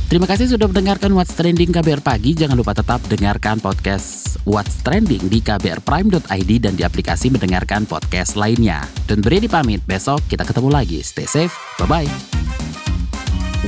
Terima 0.08 0.24
kasih 0.24 0.48
sudah 0.48 0.72
mendengarkan 0.72 1.12
What's 1.12 1.36
Trending 1.36 1.76
KBR 1.76 2.00
Pagi. 2.00 2.32
Jangan 2.32 2.56
lupa 2.56 2.72
tetap 2.72 3.04
dengarkan 3.12 3.60
podcast 3.60 4.40
What's 4.48 4.80
Trending 4.80 5.28
di 5.28 5.44
kbrprime.id 5.44 6.52
dan 6.64 6.74
di 6.80 6.84
aplikasi 6.88 7.28
mendengarkan 7.28 7.84
podcast 7.84 8.40
lainnya. 8.40 8.88
Dan 9.04 9.20
beri 9.20 9.52
pamit, 9.52 9.84
besok 9.84 10.24
kita 10.32 10.48
ketemu 10.48 10.72
lagi. 10.72 11.04
Stay 11.04 11.28
safe, 11.28 11.52
bye-bye. 11.76 12.08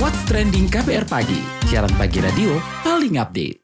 What's 0.00 0.24
Trending 0.24 0.72
KBR 0.72 1.04
Pagi, 1.04 1.44
siaran 1.68 1.92
pagi 2.00 2.24
radio 2.24 2.56
paling 2.80 3.20
update. 3.20 3.59